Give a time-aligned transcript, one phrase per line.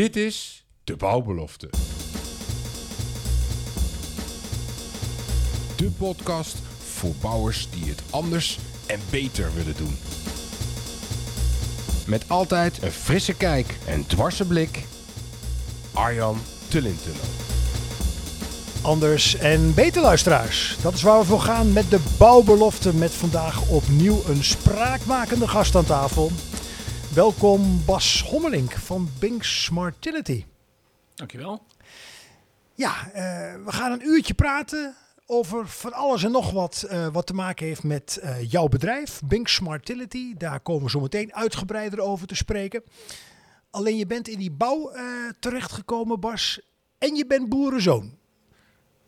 [0.00, 1.70] Dit is De Bouwbelofte.
[5.76, 9.96] De podcast voor bouwers die het anders en beter willen doen.
[12.06, 14.84] Met altijd een frisse kijk en dwarse blik.
[15.92, 16.38] Arjan
[16.68, 17.24] Tullintunnel.
[18.82, 20.76] Anders en beter luisteraars.
[20.82, 22.94] Dat is waar we voor gaan met de bouwbelofte.
[22.94, 26.30] Met vandaag opnieuw een spraakmakende gast aan tafel.
[27.14, 30.44] Welkom Bas Hommelink van Bink Smartility.
[31.14, 31.62] Dankjewel.
[32.74, 33.22] Ja, eh,
[33.64, 37.66] we gaan een uurtje praten over van alles en nog wat eh, wat te maken
[37.66, 40.34] heeft met eh, jouw bedrijf, Bink Smartility.
[40.36, 42.82] Daar komen we zo meteen uitgebreider over te spreken.
[43.70, 44.92] Alleen je bent in die bouw
[45.40, 46.60] terechtgekomen, Bas,
[46.98, 48.18] en je bent boerenzoon.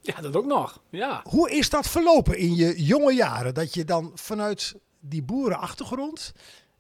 [0.01, 0.83] Ja, dat ook nog.
[0.91, 1.21] Ja.
[1.29, 3.55] Hoe is dat verlopen in je jonge jaren?
[3.55, 6.33] Dat je dan vanuit die boerenachtergrond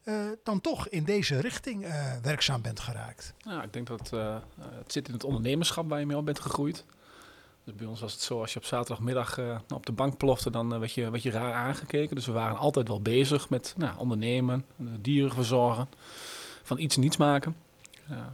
[0.02, 3.34] eh, dan toch in deze richting eh, werkzaam bent geraakt.
[3.38, 6.41] ja, ik denk dat eh, het zit in het ondernemerschap waar je mee op bent
[6.41, 6.84] gegroeid.
[7.65, 9.38] Dus bij ons was het zo, als je op zaterdagmiddag
[9.74, 12.16] op de bank plofte, dan werd, je, je raar aangekeken.
[12.16, 14.65] Dus we waren altijd wel bezig met nou, ondernemen,
[15.01, 15.88] dieren verzorgen,
[16.63, 17.57] van iets niets maken.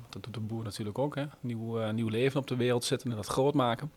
[0.09, 1.25] Dat doet de boer natuurlijk ook, hè.
[1.41, 3.91] Nieuw, nieuw leven op de wereld zetten en dat groot maken.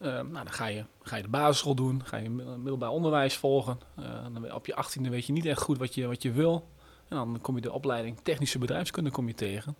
[0.00, 3.36] Eh, nou, dan ga je, ga je de basisschool doen, ga je middel- middelbaar onderwijs
[3.36, 3.78] volgen.
[3.96, 6.68] Eh, dan op je achttiende weet je niet echt goed wat je, wat je wil.
[7.08, 9.76] En dan kom je de opleiding technische bedrijfskunde kom je tegen.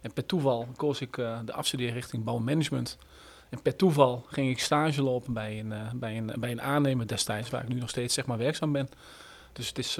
[0.00, 2.98] En per toeval koos ik eh, de afstudeerrichting bouwmanagement.
[3.50, 7.06] En per toeval ging ik stage lopen bij een, eh, bij een, bij een aannemer
[7.06, 8.88] destijds, waar ik nu nog steeds zeg maar, werkzaam ben.
[9.52, 9.94] Dus het is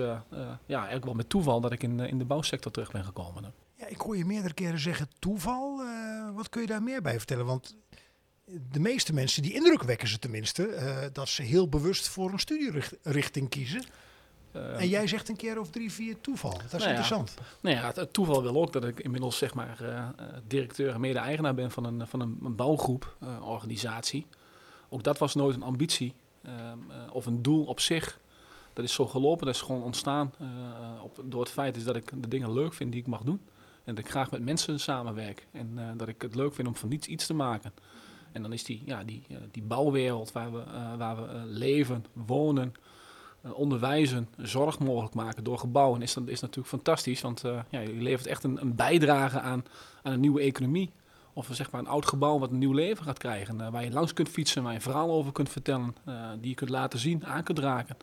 [0.66, 3.54] ja, eigenlijk wel met toeval dat ik in, in de bouwsector terug ben gekomen.
[3.74, 5.82] Ja, ik hoor je meerdere keren zeggen toeval.
[6.34, 7.46] Wat kun je daar meer bij vertellen?
[7.46, 7.76] Want
[8.70, 12.38] de meeste mensen, die indruk wekken ze tenminste, eh, dat ze heel bewust voor een
[12.38, 13.84] studierichting kiezen.
[14.54, 16.50] Eh, En jij zegt een keer of drie, vier toeval.
[16.50, 16.88] Dat is Nou ja.
[16.88, 17.34] interessant.
[17.60, 20.08] Nou ja, het, toeval wil ook dat ik inmiddels zeg maar eh,
[20.46, 24.26] directeur en mede-eigenaar ben van een, van een, een bouwgroep, organisatie.
[24.88, 28.20] Ook dat was nooit een ambitie ehm, eh, of een doel op zich.
[28.72, 30.32] Dat is zo gelopen, dat is gewoon ontstaan
[31.02, 33.40] op, door het feit is dat ik de dingen leuk vind die ik mag doen.
[33.84, 35.46] En dat ik graag met mensen samenwerk.
[35.52, 37.72] En dat ik het leuk vind om van niets iets te maken.
[38.34, 41.40] En dan is die, ja, die, eh, die bouwwereld waar we, eh, waar we eh,
[41.44, 42.74] leven, wonen,
[43.52, 47.20] onderwijzen, zorg mogelijk maken door gebouwen is, dat, is natuurlijk fantastisch.
[47.20, 49.64] Want ja, je levert echt een, een bijdrage aan,
[50.02, 50.90] aan een nieuwe economie.
[51.32, 53.70] Of zeg maar een oud gebouw wat een nieuw leven gaat krijgen.
[53.70, 55.94] waar je langs kunt fietsen, waar je een verhaal over kunt vertellen.
[56.40, 57.96] die je kunt laten zien, aan kunt raken.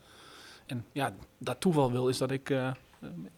[0.65, 2.49] En ja, dat toeval wil is dat ik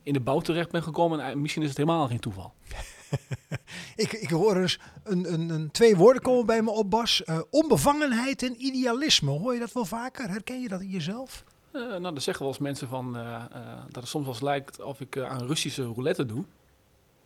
[0.03, 1.19] in de bouw terecht ben gekomen.
[1.19, 2.53] En misschien is het helemaal geen toeval.
[3.95, 7.23] Ik, ik hoor eens een, een, een, twee woorden komen bij me op, Bas.
[7.23, 9.31] Eh, onbevangenheid en idealisme.
[9.31, 10.29] Hoor je dat wel vaker?
[10.29, 11.43] Herken je dat in jezelf?
[11.71, 13.43] Eh, nou, dan zeggen wel eens mensen van, eh,
[13.85, 16.43] dat het soms wel lijkt of ik aan Russische roulette doe.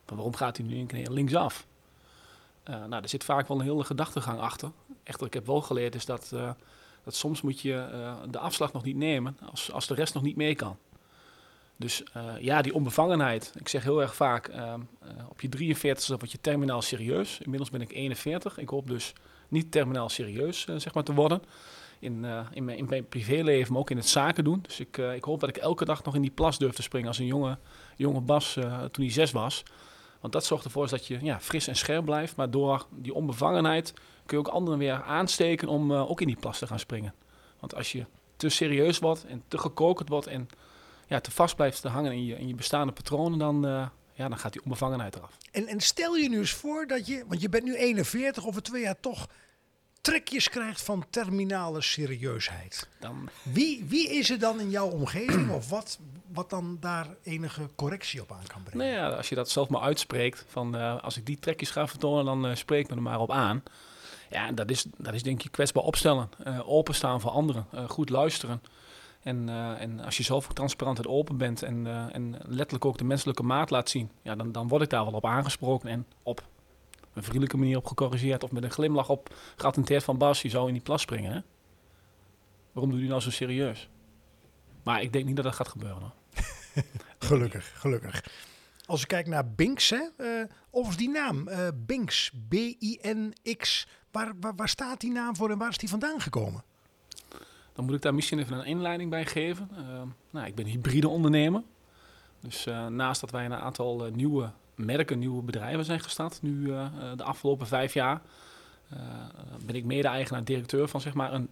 [0.06, 1.66] Maar waarom gaat hij nu een keer linksaf?
[2.66, 4.72] Nou, er zit vaak wel een hele gedachtegang achter.
[5.04, 6.30] Echter, ik heb wel geleerd is dat,
[7.04, 7.88] dat soms moet je
[8.30, 10.78] de afslag nog niet nemen als, als de rest nog niet mee kan.
[11.78, 13.52] Dus eh, ja, die onbevangenheid.
[13.60, 14.80] Ik zeg heel erg vaak, eh, eh,
[15.30, 17.40] op je 43 word je terminaal serieus.
[17.40, 18.58] Inmiddels ben ik 41.
[18.58, 19.14] Ik hoop dus
[19.48, 21.42] niet terminaal serieus eh, zeg maar, te worden
[22.00, 24.60] in, in, mijn, in mijn privéleven, maar ook in het zaken doen.
[24.62, 27.08] Dus ik, ik hoop dat ik elke dag nog in die plas durf te springen
[27.08, 27.58] als een jonge,
[27.96, 28.54] jonge Bas
[28.92, 29.64] toen hij zes was.
[30.20, 32.36] Want dat zorgt ervoor dat je ja, fris en scherp blijft.
[32.36, 33.94] Maar door die onbevangenheid
[34.26, 37.14] kun je ook anderen weer aansteken om ook in die plas te gaan springen.
[37.60, 38.06] Want als je
[38.36, 40.50] te serieus wordt en te gekokerd wordt en
[41.08, 44.30] ja, te vast blijft te hangen in je, in je bestaande patronen, dan, eh, ja,
[44.30, 45.38] dan gaat die onbevangenheid eraf.
[45.52, 48.64] En, en stel je nu eens voor dat je, want je bent nu 41, over
[48.64, 49.28] twee jaar toch
[50.02, 52.88] trekjes krijgt van terminale serieusheid.
[53.00, 56.00] Dan, Wie, wie is er dan in jouw omgeving of wat,
[56.34, 58.88] wat dan daar enige correctie op aan kan brengen?
[58.88, 61.88] Nou ja, als je dat zelf maar uitspreekt, van eh, als ik die trekjes ga
[61.88, 63.64] vertonen, dan eh, spreek me er maar op aan.
[64.30, 66.30] Ja, dat is, dat is denk ik kwetsbaar opstellen,
[66.66, 68.62] openstaan voor anderen, goed luisteren.
[69.28, 72.98] En, eh, en als je zelf transparant en open bent en, eh, en letterlijk ook
[72.98, 76.06] de menselijke maat laat zien, ja, dan, dan word ik daar wel op aangesproken en
[76.24, 76.48] op
[77.14, 80.68] een vriendelijke manier op gecorrigeerd of met een glimlach op geattenteerd van Bas, je zou
[80.68, 81.32] in die plas springen.
[81.32, 81.40] Hè?
[82.72, 83.90] Waarom doe je nou zo serieus?
[84.84, 86.02] Maar ik denk niet dat dat gaat gebeuren.
[86.02, 86.44] Hoor.
[87.30, 88.24] Gelukkig, gelukkig.
[88.86, 90.02] Als ik kijk naar Binks, hè,
[90.70, 95.70] overigens die naam, eh Binks, B-I-N-X, waar, waar, waar staat die naam voor en waar
[95.70, 96.64] is die vandaan gekomen?
[97.78, 99.70] Dan moet ik daar misschien even een inleiding bij geven.
[99.72, 101.62] Uh, nou, ik ben hybride ondernemer.
[102.40, 106.66] Dus uh, naast dat wij een aantal uh, nieuwe merken, nieuwe bedrijven zijn gestart, nu
[107.16, 108.22] de afgelopen vijf jaar,
[109.66, 111.50] ben ik mede-eigenaar directeur van zeg maar een,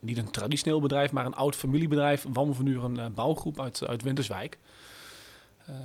[0.00, 4.58] niet een traditioneel bedrijf, maar een oud familiebedrijf, een wandelvernuur, een bouwgroep uit, uit Winterswijk.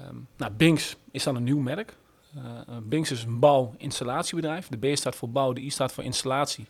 [0.07, 1.95] Um, nou, Binks is dan een nieuw merk.
[2.35, 2.41] Uh,
[2.83, 4.67] Binks is een bouw-installatiebedrijf.
[4.67, 6.65] De B staat voor bouw, de I staat voor installatie.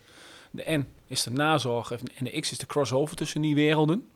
[0.52, 4.10] De N is de nazorg en de X is de crossover tussen die werelden.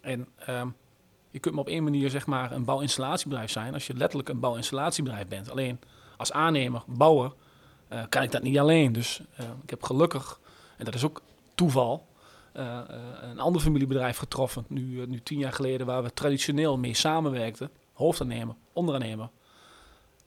[0.00, 0.68] En ehm,
[1.30, 4.40] je kunt maar op één manier zeg maar een bouw-installatiebedrijf zijn als je letterlijk een
[4.40, 5.50] bouw-installatiebedrijf bent.
[5.50, 5.80] Alleen
[6.16, 7.32] als aannemer, bouwer,
[7.92, 8.92] uh, kan ik dat niet alleen.
[8.92, 10.40] Dus uh, ik heb gelukkig,
[10.78, 11.22] en dat is ook
[11.54, 12.06] toeval,
[12.56, 12.80] uh,
[13.20, 17.70] een ander familiebedrijf getroffen, nu, nu tien jaar geleden, waar we traditioneel mee samenwerkten.
[17.92, 19.30] Hoofdaannemer, onderaannemer.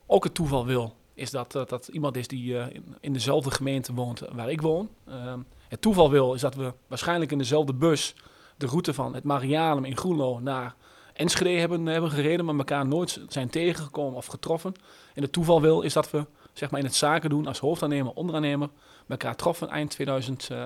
[0.05, 4.21] Ook het toeval wil, is dat dat iemand is die in, in, dezelfde gemeente woont
[4.31, 4.89] waar ik woon.
[5.07, 8.15] Ehm, het toeval wil, is dat we waarschijnlijk in dezelfde bus
[8.57, 10.75] de route van het Marianum in Groenlo naar
[11.13, 14.73] Enschede hebben, hebben gereden, maar elkaar nooit zijn tegengekomen of getroffen.
[15.13, 18.13] En het toeval wil, is dat we zeg maar, in het zaken doen als hoofdaannemer,
[18.13, 18.69] onderaannemer,
[19.07, 20.65] elkaar troffen eind, 2000, uh, uh,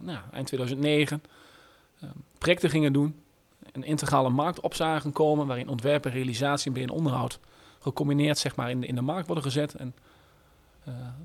[0.00, 1.22] nou, eind 2009.
[2.38, 3.20] projecten gingen doen,
[3.72, 7.38] een integrale markt op zagen komen, waarin ontwerpen, realisatie en onderhoud
[7.82, 9.74] gecombineerd zeg maar, in, de, in de markt worden gezet.
[9.74, 9.94] En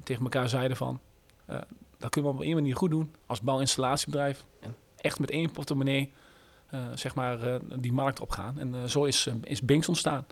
[0.03, 0.99] tegen elkaar zeiden van,
[1.97, 4.45] dat kunnen we op een manier goed doen als bouwinstallatiebedrijf.
[4.59, 6.13] En echt met één portemonnee
[6.93, 8.59] zeg maar, die markt opgaan.
[8.59, 10.25] En zo is, is Binks ontstaan,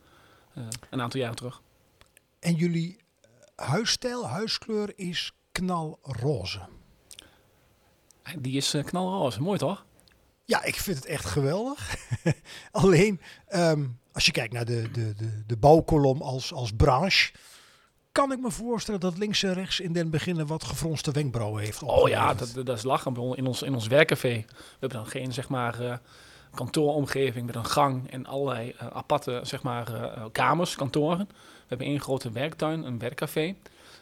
[0.90, 1.62] een aantal jaren terug.
[2.40, 2.98] En jullie
[3.56, 6.62] huisstijl, huiskleur is knalroze.
[8.40, 9.85] Die is knalroze, mooi toch?
[10.46, 11.96] Ja, ik vind het echt geweldig.
[12.72, 17.32] Alleen, ehm, als je kijkt naar de, de, de, de bouwkolom als, als branche,
[18.12, 21.84] kan ik me voorstellen dat links en rechts in den beginnen wat gefronste wenkbrauwen heeft.
[21.84, 24.46] Oh ja, dat, dat is lachen in ons, in ons werkcafé.
[24.48, 25.98] We hebben dan geen, zeg maar, uh,
[26.54, 29.92] kantooromgeving met een gang en allerlei uh, aparte, zeg maar,
[30.32, 31.28] kamers, kantoren.
[31.28, 33.56] We hebben één grote werktuin, een werkcafé.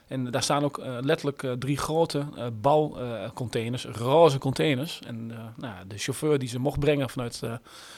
[0.07, 4.99] En daar staan ook uh, letterlijk uh, drie grote uh, bouwcontainers, roze containers.
[5.05, 7.39] En nou, de chauffeur die ze mocht brengen vanuit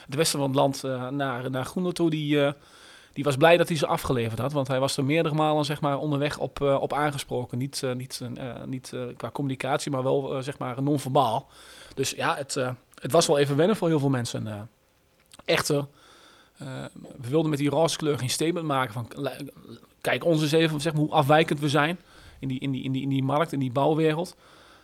[0.06, 2.54] het westen van het land naar, naar Groenlo toe, die,
[3.14, 4.54] die was blij dat hij ze afgeleverd had.
[4.54, 7.58] Want hij was er meerdere malen zeg maar, onderweg op, op aangesproken.
[7.58, 8.22] Niet, niet,
[8.66, 11.50] niet qua communicatie, maar wel zeg maar non-verbaal.
[11.94, 12.54] Dus ja, het,
[13.02, 14.70] het was wel even wennen voor heel veel mensen.
[15.46, 15.88] echter
[17.18, 19.08] we wilden met die roze kleur geen statement maken van
[20.06, 22.00] kijk ons eens even zeg maar, hoe afwijkend we zijn
[22.40, 24.36] in die, in, die, in, die, in die markt, in die bouwwereld.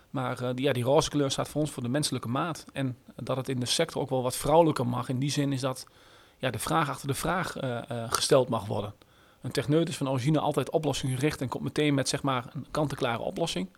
[0.09, 2.65] Maar uh, die, ja, die roze kleur staat voor ons voor de menselijke maat.
[2.73, 5.09] En dat het in de sector ook wel wat vrouwelijker mag.
[5.09, 5.85] In die zin is dat
[6.37, 8.93] ja, de vraag achter de vraag uh, gesteld mag worden.
[9.41, 13.21] Een techneut is van origine altijd oplossing en komt meteen met zeg maar, een kant-en-klare
[13.21, 13.69] oplossing.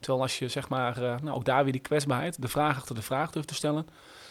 [0.00, 3.02] Terwijl als je zeg maar, nou, ook daar weer die kwetsbaarheid, de vraag achter de
[3.02, 3.86] vraag durft te stellen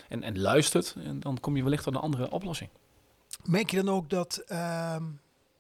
[0.09, 2.69] en, en luistert, en dan kom je wellicht tot een andere oplossing.
[3.43, 4.95] Merk je dan ook dat, uh,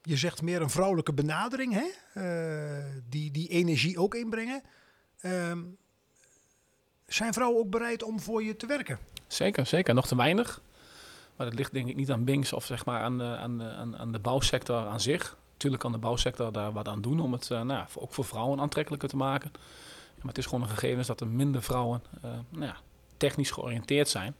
[0.05, 1.85] je zegt meer een vrouwelijke benadering, hè?
[2.21, 4.61] Uh, die, die energie ook inbrengen.
[5.21, 5.51] Uh,
[7.07, 8.99] zijn vrouwen ook bereid om voor je te werken?
[9.27, 9.93] Zeker, zeker.
[9.93, 10.61] Nog te weinig.
[11.35, 13.69] Maar dat ligt denk ik niet aan Bings of zeg maar aan de, aan de,
[13.69, 15.37] aan, aan de bouwsector aan zich.
[15.51, 19.09] Natuurlijk kan de bouwsector daar wat aan doen om het nou, ook voor vrouwen aantrekkelijker
[19.09, 19.51] te maken.
[20.17, 22.03] Maar het is gewoon een gegeven dat er minder vrouwen
[22.49, 22.73] nou
[23.17, 24.35] technisch georiënteerd zijn.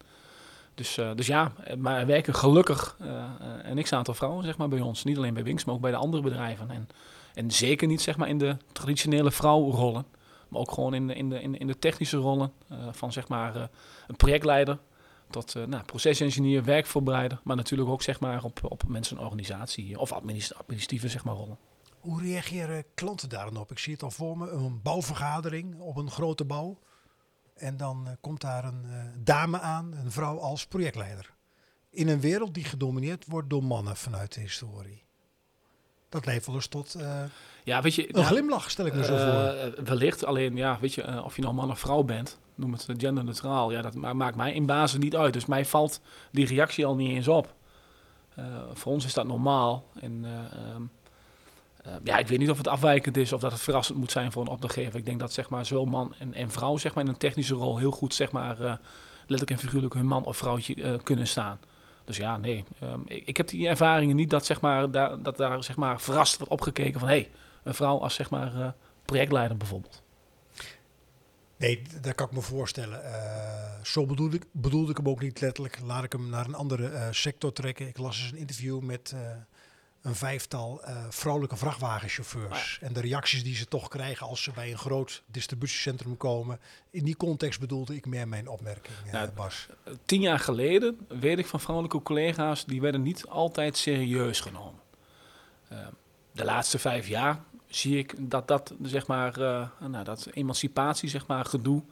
[0.76, 3.24] Dus, uh, dus ja, maar er werken gelukkig uh,
[3.64, 5.04] een x-aantal vrouwen zeg maar, bij ons.
[5.04, 6.70] Niet alleen bij Winks, maar ook bij de andere bedrijven.
[6.70, 6.88] En,
[7.34, 10.06] en zeker niet zeg maar, in de traditionele vrouwrollen.
[10.50, 12.52] Maar ook gewoon in de, in de, in de, technische rollen.
[12.92, 13.56] Van zeg maar,
[14.08, 14.80] een projectleider
[15.30, 17.40] tot nou, procesingenieur, werkvoorbereider.
[17.44, 21.58] Maar natuurlijk ook zeg maar, op, op mensen en organisatie of administratieve zeg maar, rollen.
[22.00, 23.72] Hoe reageren klanten daar dan op?
[23.72, 26.78] Ik zie het al voor me, een bouwvergadering op een grote bouw.
[27.56, 31.34] En dan uh, komt daar een uh, dame aan, een vrouw als projectleider.
[31.90, 35.04] In een wereld die gedomineerd wordt door mannen vanuit de historie.
[36.10, 37.24] Dat wel eens tot uh,
[37.64, 39.84] ja, weet je, een nou, glimlach, stel ik me zo voor.
[39.84, 43.72] Wellicht, alleen ja, weet je, of je nou man of vrouw bent, noem het genderneutraal,
[43.72, 45.34] ja, dat maakt mij in basis niet uit.
[45.34, 47.54] Dus mij valt die reactie al niet eens op.
[48.74, 49.86] voor ons is dat normaal.
[50.00, 50.82] En ehm,
[51.88, 54.32] uh, ja, ik weet niet of het afwijkend is of dat het verrassend moet zijn
[54.32, 55.00] voor een opdrachtgever.
[55.00, 57.54] Ik denk dat zeg maar, zowel man en, en vrouw zeg maar, in een technische
[57.54, 58.74] rol heel goed zeg maar, uh,
[59.20, 61.60] letterlijk en figuurlijk hun man of vrouwtje uh, kunnen staan.
[62.06, 62.64] Dus ja, nee.
[62.84, 66.02] Um, ik, ik, heb die ervaringen niet dat, zeg maar, daar, dat daar zeg maar,
[66.02, 67.32] verrast wordt opgekeken van hé, hey,
[67.64, 68.76] een vrouw als zeg maar,
[69.06, 70.04] projectleider bijvoorbeeld.
[71.58, 73.02] Nee, dat kan ik me voorstellen.
[73.84, 75.80] zo bedoelde ik, bedoelde ik hem ook niet letterlijk.
[75.86, 77.88] Laat ik hem naar een andere sector trekken.
[77.88, 79.16] Ik las eens een interview met
[80.06, 82.78] een vijftal uh, vrouwelijke vrachtwagenchauffeurs.
[82.82, 86.60] En de reacties die ze toch krijgen als ze bij een groot distributiecentrum komen.
[86.90, 89.68] In die context bedoelde ik meer mijn opmerking, uh, nou, Bas.
[90.06, 94.80] Tien jaar geleden weet ik van vrouwelijke collega's, die werden niet altijd serieus genomen.
[95.72, 95.78] Uh,
[96.32, 99.38] de laatste vijf jaar zie ik dat dat, zeg maar,
[99.80, 101.84] nou, dat emancipatie, zeg maar, gedoe.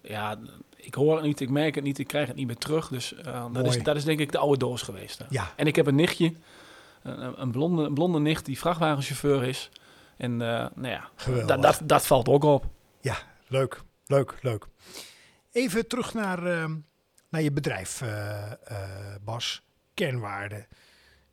[0.00, 0.38] Ja,
[0.76, 2.88] ik hoor het niet, ik merk het niet, ik krijg het niet meer terug.
[2.88, 3.14] Dus
[3.52, 5.24] dat, is, dat is denk ik de oude doos geweest.
[5.28, 5.52] Ja.
[5.56, 6.32] En ik heb een nichtje
[7.08, 9.70] een, een blonde, een blonde nicht die vrachtwagenchauffeur is.
[10.16, 11.10] En eh, nou ja,
[11.46, 12.66] dat, dat, dat valt ook op.
[13.00, 14.66] Ja, leuk, leuk, leuk.
[15.52, 16.76] Even terug naar, ehm,
[17.28, 18.56] naar je bedrijf, eh, eh,
[19.24, 19.62] Bas.
[19.94, 20.66] Kernwaarden.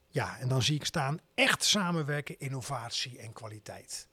[0.08, 4.08] Ja, en dan zie ik staan echt samenwerken, innovatie en kwaliteit.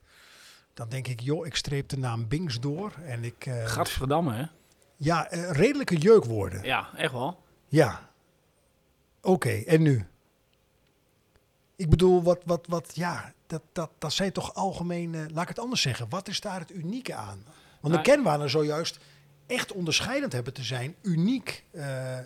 [0.73, 2.93] Dan denk ik, joh, ik streep de naam Bings door.
[3.05, 4.45] En ik, Gadverdamme, hè?
[4.95, 6.63] ja, redelijke jeukwoorden.
[6.63, 7.43] Ja, echt wel.
[7.67, 8.09] Ja.
[9.21, 10.07] Oké, en nu?
[11.75, 15.47] Ik bedoel, wat, wat, wat, ja, dat, dat, dat zijn toch algemeen, eh, laat ik
[15.49, 16.09] het anders zeggen.
[16.09, 17.45] Wat is daar het unieke aan?
[17.79, 18.99] Want de kenwaarden zou juist
[19.47, 20.95] echt onderscheidend hebben te zijn.
[21.01, 22.17] Uniek, eh,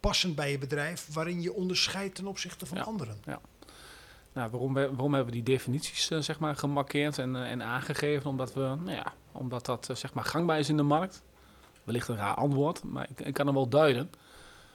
[0.00, 2.82] passend bij je bedrijf, waarin je onderscheidt ten opzichte van Ja.
[2.82, 3.16] anderen.
[4.32, 8.30] Nou, waarom, waarom hebben we die definities eh, zeg maar, gemarkeerd en, en aangegeven?
[8.30, 11.22] Omdat, we, nou ja, omdat dat zeg maar, gangbaar is in de markt.
[11.84, 14.10] Wellicht een raar antwoord, maar ik, ik kan hem wel duiden.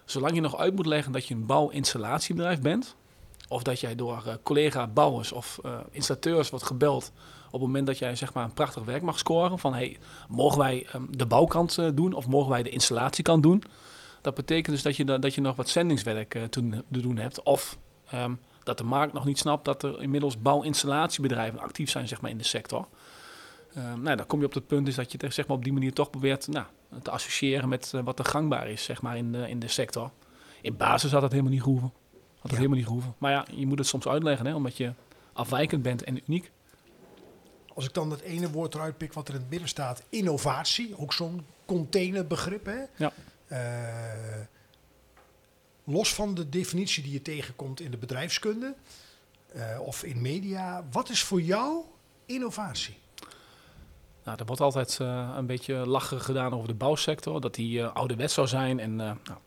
[0.05, 2.95] Zolang je nog uit moet leggen dat je een bouw-installatiebedrijf bent...
[3.49, 7.11] of dat jij door eh, collega-bouwers of eh, installateurs wordt gebeld...
[7.45, 9.59] op het moment dat jij zeg maar, een prachtig werk mag scoren...
[9.59, 13.63] van hey, mogen wij ehm, de bouwkant eh, doen of mogen wij de installatiekant doen...
[14.21, 17.43] Dat betekent dus dat je, da- dat je nog wat zendingswerk te, doen hebt.
[17.43, 17.77] Of
[18.09, 22.31] ehm, dat de markt nog niet snapt dat er inmiddels bouw-installatiebedrijven actief zijn zeg maar,
[22.31, 22.87] in de sector.
[23.73, 25.73] Ehm, nou, dan kom je op het punt is dat je zeg maar, op die
[25.73, 26.65] manier toch probeert nou,
[27.01, 30.11] te associëren met wat er gangbaar is zeg maar, in, de, in de sector.
[30.61, 31.93] In basis had het helemaal niet gehoeven.
[32.39, 32.57] Had het Ja.
[32.57, 33.15] helemaal niet gehoeven.
[33.17, 34.93] Maar ja, je moet het soms uitleggen, hè, omdat je
[35.33, 36.51] afwijkend bent en uniek.
[37.75, 40.97] Als ik dan dat ene woord eruit pik wat er in het midden staat, innovatie,
[40.97, 42.65] ook zo'n containerbegrip.
[42.65, 42.79] Hè?
[42.95, 43.11] Ja.
[43.47, 44.45] Eh,
[45.83, 48.75] los van de definitie die je tegenkomt in de bedrijfskunde
[49.53, 51.83] eh, of in media, wat is voor jou
[52.25, 52.97] innovatie?
[54.23, 57.41] Nou, er wordt altijd eh, een beetje lachen gedaan over de bouwsector.
[57.41, 59.39] Dat die eh, ouderwets zou zijn en eh, nou,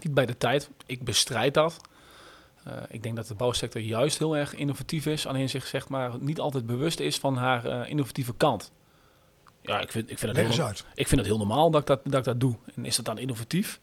[0.00, 0.70] niet bij de tijd.
[0.86, 1.76] Ik bestrijd dat.
[2.68, 5.26] Eh, ik denk dat de bouwsector juist heel erg innovatief is.
[5.26, 8.72] Alleen zich zeg maar, niet altijd bewust is van haar eh, innovatieve kant.
[9.60, 10.84] Ja, ik vind, ik vind, eens heel, uit.
[10.94, 12.56] ik vind het heel normaal dat ik dat, dat ik dat doe.
[12.74, 13.78] En is dat dan innovatief?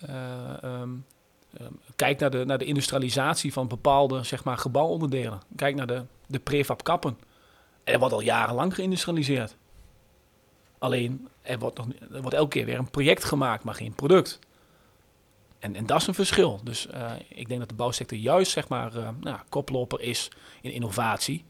[0.00, 0.90] Eh, ehm,
[1.58, 5.40] ehm, kijk naar de, naar de industrialisatie van bepaalde zeg maar, gebouwonderdelen.
[5.56, 7.18] Kijk naar de, de prefab kappen.
[7.84, 9.56] Er wordt al jarenlang geïndustrialiseerd.
[10.78, 14.38] Alleen, er wordt, nog, er wordt elke keer weer een project gemaakt, maar geen product.
[15.64, 16.60] En, en dat is een verschil.
[16.64, 20.30] Dus eh, ik denk dat de bouwsector juist zeg maar, eh, nou, koploper is
[20.60, 21.44] in innovatie.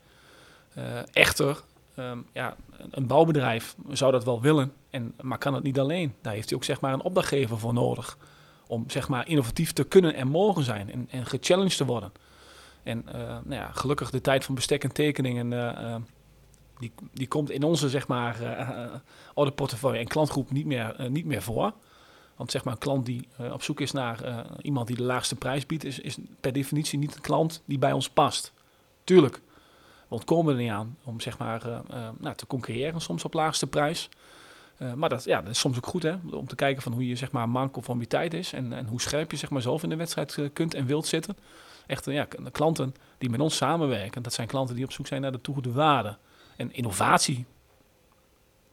[0.74, 1.60] Eh, echter,
[1.94, 2.56] ehm, ja,
[2.90, 6.14] een- bouwbedrijf zou dat wel willen, en, maar kan het niet alleen.
[6.22, 8.18] Daar heeft hij ook zeg maar, een opdrachtgever voor nodig.
[8.66, 12.12] Om zeg maar, innovatief te kunnen en mogen zijn en, en gechallenged te worden.
[12.82, 13.02] En
[13.44, 15.50] nou ja, gelukkig de tijd van bestek en tekeningen,
[16.78, 18.86] die, die komt in onze zeg maar, eh,
[19.34, 21.72] orderportefeuille en klantgroep niet meer, niet meer voor.
[22.36, 25.02] Want zeg maar, een klant die eh, op zoek is naar eh, iemand die de
[25.02, 28.52] laagste prijs biedt, is, is per definitie niet een klant die bij ons past.
[29.04, 29.40] Tuurlijk,
[30.08, 33.66] we ontkomen er niet aan om zeg maar, eh, nou, te concurreren soms op laagste
[33.66, 34.08] prijs.
[34.96, 37.16] Maar dat, ja, dat is soms ook goed hè, om te kijken van hoe je
[37.16, 37.68] zeg maar,
[38.28, 41.06] is en, en hoe scherp je zeg maar, zelf in de wedstrijd kunt en wilt
[41.06, 41.36] zitten.
[41.86, 45.32] Echt, ja, klanten die met ons samenwerken, dat zijn klanten die op zoek zijn naar
[45.32, 46.16] de toegevoegde waarde.
[46.56, 47.46] En innovatie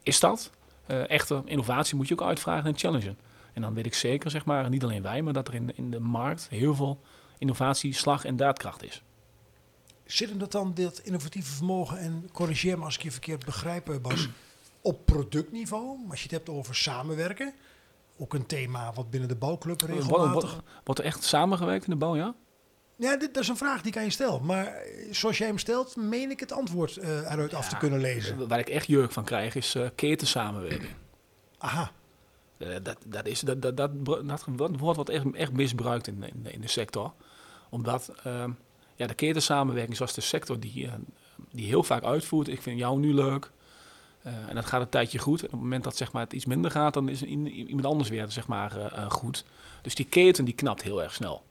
[0.02, 0.50] is dat.
[0.86, 3.18] Echte innovatie moet je ook uitvragen en challengen.
[3.52, 5.72] En dan weet ik zeker, zeg maar, niet alleen wij, maar dat er in, de-
[5.76, 7.00] in de markt heel veel
[7.38, 9.02] innovatie, slag en daadkracht is.
[10.04, 13.88] Zit hem dat dan, dit innovatieve vermogen, en corrigeer me als ik je verkeerd begrijp,
[13.90, 14.28] eh, Bas,
[14.80, 15.98] op productniveau?
[16.08, 17.54] Als je het hebt over samenwerken,
[18.18, 20.32] ook een thema wat binnen de bouwclub regelmatig...
[20.52, 22.34] wordt, wordt er echt samengewerkt in de bouw, ja?
[22.96, 24.40] Ja, dit, dat is een vraag die ik aan je stel.
[24.40, 28.00] Maar eh, zoals jij hem stelt, meen ik het antwoord eh, eruit af te kunnen
[28.00, 28.48] lezen.
[28.48, 30.90] Waar ik echt jeuk van krijg, is eh ketensamenwerking.
[31.58, 31.90] Aha,
[32.82, 33.90] dat, dat, is, dat, dat,
[34.78, 37.12] wordt echt, echt misbruikt in, in, de, sector.
[37.70, 38.50] Omdat ehm,
[38.94, 40.92] ja, de ketensamenwerking, zoals de sector die, eh,
[41.50, 43.50] die heel vaak uitvoert, ik vind jou nu leuk.
[44.22, 45.44] eh, en dat gaat een tijdje goed.
[45.44, 48.30] Op het moment dat zeg maar, het iets minder gaat, dan is iemand anders weer
[48.30, 49.44] zeg maar, eh, eh, goed.
[49.82, 51.44] Dus die keten die knapt heel erg snel.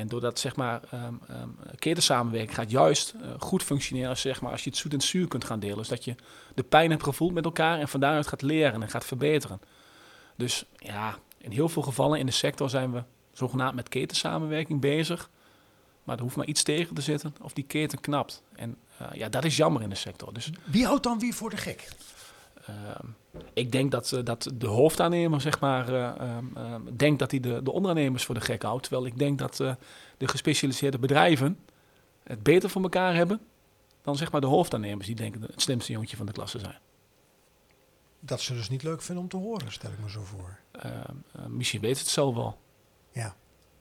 [0.00, 4.64] En doordat zeg maar, ehm ehm, ketensamenwerking gaat juist eh, goed functioneren zeg maar, als
[4.64, 5.76] je het zoet en zuur kunt gaan delen.
[5.76, 6.14] Dus dat je
[6.54, 9.60] de pijn hebt gevoeld met elkaar en van daaruit gaat leren en gaat verbeteren.
[10.40, 15.30] Dus ja, in heel veel gevallen in de sector zijn we zogenaamd met ketensamenwerking bezig.
[16.04, 18.42] Maar er hoeft maar iets tegen te zitten of die keten knapt.
[18.54, 20.34] En eh, ja, dat is jammer in de sector.
[20.34, 21.88] Dus wie houdt dan wie voor de gek?
[22.66, 23.06] Ehm,
[23.52, 27.40] ik denk dat, eh, dat de hoofdaannemer zeg maar, eh, ehm, ehm, denkt dat hij
[27.40, 28.82] de, de ondernemers voor de gek houdt.
[28.82, 29.56] Terwijl ik denk dat
[30.16, 31.58] de gespecialiseerde bedrijven
[32.22, 33.40] het beter voor elkaar hebben
[34.02, 36.78] dan zeg maar, de hoofdaannemers die denken het slimste jongetje van de klas te zijn.
[38.20, 40.58] Dat ze dus niet leuk vinden om te horen, stel ik me zo voor.
[40.70, 40.92] Ehm,
[41.32, 42.58] eh, misschien weet het zelf wel.
[43.12, 43.36] Ja.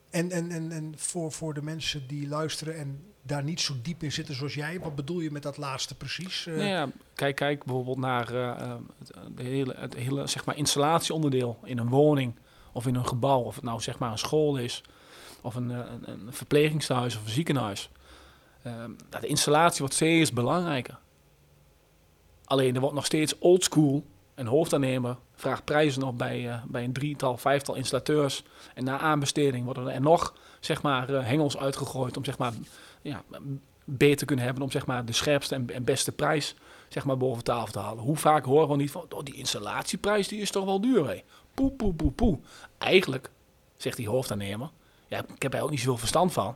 [0.09, 4.03] En, en, en, en voor, voor de mensen die luisteren en daar niet zo diep
[4.03, 6.47] in zitten zoals jij, wat bedoel je met dat laatste precies?
[6.47, 10.57] Eh, Nou ja, kijk, kijk bijvoorbeeld naar eh, eh, het, hele, het hele zeg maar,
[10.57, 12.35] installatieonderdeel in een woning
[12.73, 13.41] of in een gebouw.
[13.41, 14.83] Of het nou zeg maar een school is
[15.41, 17.89] of een, eh, een, een verplegingshuis of een ziekenhuis.
[18.63, 20.99] Ehm, de installatie wordt steeds belangrijker.
[22.45, 24.05] Alleen er wordt nog steeds oldschool.
[24.39, 28.43] Een hoofdaannemer vraagt prijzen op bij, eh, bij een drietal, vijftal installateurs.
[28.73, 32.53] En na aanbesteding worden er nog zeg maar, eh, hengels uitgegooid om zeg maar,
[33.01, 33.23] ja,
[33.83, 34.63] beter te kunnen hebben.
[34.63, 36.55] Om zeg maar, de scherpste en, beste prijs
[36.89, 38.03] zeg maar, boven tafel te halen.
[38.03, 41.23] Hoe vaak horen we niet van, oh, die installatieprijs die is toch wel duur, hé.
[41.53, 42.39] Poe, poe, poe, poe.
[42.77, 43.29] Eigenlijk,
[43.77, 44.69] zegt die hoofdaannemer,
[45.07, 46.55] ja, ik heb er ook niet zoveel verstand van.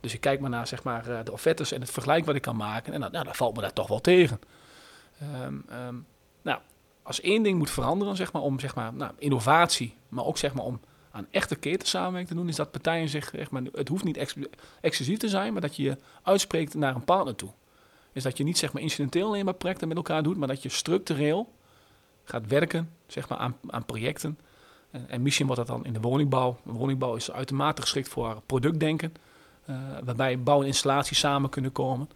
[0.00, 2.42] Dus ik kijk maar naar zeg maar, eh, de offertes en het vergelijk wat ik
[2.42, 2.92] kan maken.
[2.92, 4.40] En dan, nou, dan valt me dat toch wel tegen.
[5.20, 5.94] Ehm, ehm,
[7.06, 10.54] als één ding moet veranderen, zeg maar, om zeg maar, nou, innovatie, maar ook zeg
[10.54, 14.04] maar, om aan echte ketensamenwerking te doen, is dat partijen zich, zeg maar, het hoeft
[14.04, 14.34] niet ex
[14.80, 17.50] exclusief te zijn, maar dat je je uitspreekt naar een partner toe.
[18.12, 20.62] Is dat je niet zeg maar, incidenteel alleen maar projecten met elkaar doet, maar dat
[20.62, 21.52] je structureel
[22.24, 24.38] gaat werken zeg maar, aan, aan projecten.
[24.90, 26.58] En, en misschien wordt dat dan in de woningbouw.
[26.64, 29.14] De woningbouw is uitermate geschikt voor productdenken,
[29.64, 32.08] eh, waarbij bouw en installatie samen kunnen komen.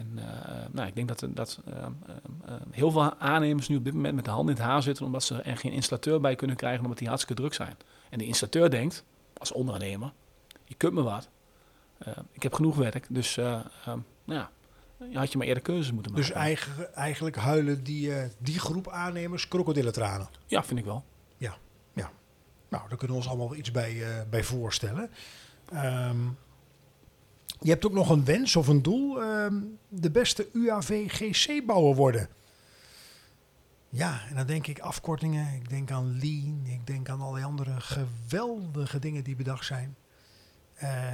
[0.00, 0.24] En uh,
[0.72, 4.24] nou, ik denk dat, dat uh, uh, heel veel aannemers nu op dit moment met
[4.24, 6.98] de handen in het haar zitten, omdat ze er geen installateur bij kunnen krijgen, omdat
[6.98, 7.76] die hartstikke druk zijn.
[8.10, 9.04] En de installateur denkt,
[9.38, 10.12] als ondernemer,
[10.64, 11.28] je kunt me wat.
[12.32, 14.50] ik heb genoeg werk, dus nou ja,
[15.10, 16.26] je had je maar eerder keuzes moeten maken.
[16.28, 20.28] Dus eigenlijk, eigenlijk huilen die, die groep aannemers krokodillentranen?
[20.46, 21.04] Ja, vind ik wel.
[21.36, 21.56] Ja,
[21.92, 22.10] ja.
[22.68, 25.10] Nou, daar kunnen we ons allemaal iets bij, bij voorstellen.
[25.74, 26.36] Um,
[27.60, 29.22] je hebt ook nog een wens of een doel.
[29.22, 32.28] Um, de beste UAV-GC-bouwer worden.
[33.88, 35.54] Ja, en dan denk ik afkortingen.
[35.54, 36.62] Ik denk aan Lean.
[36.64, 39.96] Ik denk aan allerlei andere geweldige dingen die bedacht zijn.
[40.82, 41.12] Uh,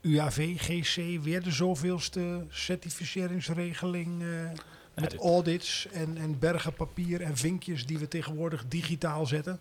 [0.00, 4.22] UAV-GC, weer de zoveelste certificeringsregeling.
[4.22, 4.50] Uh,
[4.94, 9.60] met audits en, en bergen papier en vinkjes die we tegenwoordig digitaal zetten.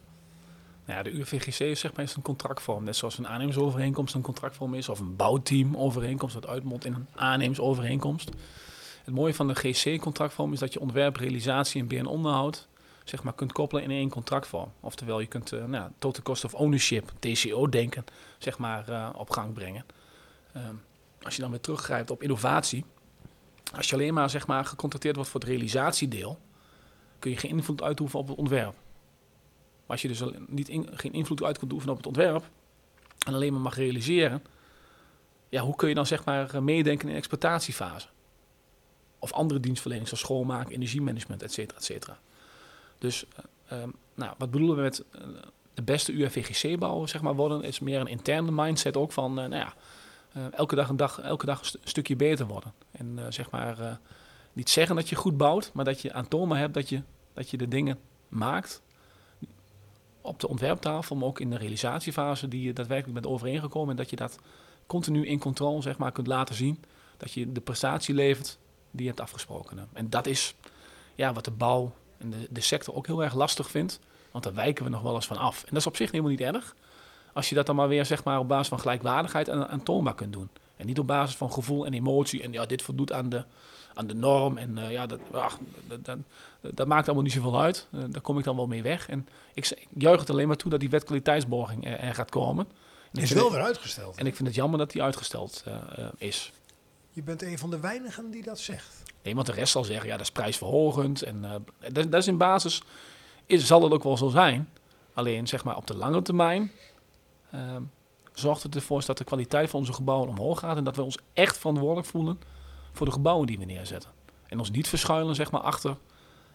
[0.89, 2.84] Nou ja, de UVGC is zeg maar een contractvorm.
[2.84, 4.89] Net zoals een aannemersovereenkomst een contractvorm is.
[4.89, 8.30] Of een bouwteamovereenkomst dat uitmondt in een aannemersovereenkomst.
[9.04, 12.67] Het mooie van de GC-contractvorm is dat je ontwerp, realisatie en beheer en onderhoud
[13.04, 14.71] zeg maar, kunt koppelen in één contractvorm.
[14.80, 18.06] Oftewel, je kunt uh, nou, total cost of ownership, TCO-denken,
[18.38, 19.86] zeg maar, uh, op gang brengen.
[20.56, 20.82] Um,
[21.21, 22.86] als je dan weer teruggrijpt op innovatie.
[23.75, 26.39] Als je alleen maar, zeg maar gecontracteerd wordt voor het realisatiedeel,
[27.19, 28.75] kun je geen invloed uitoefenen op het ontwerp.
[29.89, 32.49] Als je dus niet geen invloed uit kunt oefenen op het ontwerp
[33.25, 34.43] en alleen maar mag realiseren,
[35.49, 38.08] ja, hoe kun je dan zeg maar meedenken in de exploitatiefase?
[39.19, 42.19] Of andere dienstverlening zoals schoonmaken, energiemanagement, et cetera, et cetera.
[42.97, 43.25] Dus
[43.71, 45.21] uh, um, nou, wat bedoelen we met uh,
[45.73, 49.56] de beste UFVGC bouwen, zeg maar, worden, is meer een interne mindset ook van, nou
[49.56, 49.73] ja,
[50.52, 52.73] elke dag een dag, elke dag een, st een stukje beter worden.
[52.91, 53.99] En zeg maar,
[54.54, 57.02] niet zeggen dat je goed bouwt, maar dat je aantoonbaar hebt dat je,
[57.34, 58.82] dat je de dingen maakt
[60.29, 63.89] op de ontwerptafel, maar ook in de realisatiefase die je daadwerkelijk bent overeengekomen.
[63.89, 64.39] En dat je dat
[64.87, 66.83] continu in controle zeg maar, kunt laten zien.
[67.17, 68.57] Dat je de prestatie levert
[68.91, 69.89] die je hebt afgesproken.
[69.93, 70.55] En dat is
[71.15, 73.99] ja, wat de bouw en de, de sector ook heel erg lastig vindt.
[74.31, 75.61] Want daar wijken we nog wel eens van af.
[75.61, 76.75] En dat is op zich helemaal niet erg.
[77.33, 80.49] Als je dat dan maar weer zeg maar, op basis van gelijkwaardigheid aantoonbaar kunt doen.
[80.75, 82.41] En niet op basis van gevoel en emotie.
[82.43, 83.45] En ja, dit voldoet aan de,
[83.93, 84.58] aan de norm.
[84.58, 86.17] En uh, ja, dat, ach, dat, dat,
[86.62, 87.88] dat, maakt allemaal niet zoveel uit.
[87.91, 89.10] Uh, daar kom ik dan wel mee weg.
[89.10, 92.67] En ik, ik juich het alleen maar toe dat die wetkwaliteitsborging er, er gaat komen.
[93.12, 94.17] En is wel weer uitgesteld.
[94.17, 96.52] En ik vind het jammer dat die uitgesteld uh, is.
[97.12, 99.04] Je bent een van de weinigen die dat zegt.
[99.23, 101.21] Nee, want de rest zal zeggen, ja, dat is prijsverhogend.
[101.21, 101.41] En
[101.91, 102.84] dat, dat, is in basis,
[103.45, 104.69] is, zal het ook wel zo zijn.
[105.13, 106.71] Alleen, zeg maar, op de lange termijn
[108.34, 110.78] zorgt het ervoor dat de kwaliteit van onze gebouwen omhoog gaat.
[110.78, 112.39] En dat we ons echt verantwoordelijk voelen
[112.91, 114.10] voor de gebouwen die we neerzetten.
[114.47, 115.97] En ons niet verschuilen zeg maar, achter,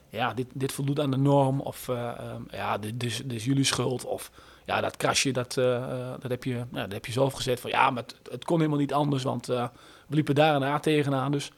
[0.09, 1.61] ja, dit, dit voldoet aan de norm.
[1.61, 4.05] Of uh, um, ja, dit, is, dit, is jullie schuld.
[4.05, 4.31] Of
[4.65, 7.61] ja, dat krasje, dat, uh, dat, heb, je, dat heb je zelf gezet.
[7.61, 9.71] Van ja, maar het, kon helemaal niet anders, want we
[10.09, 11.33] liepen daar en daar tegenaan.
[11.33, 11.51] Dus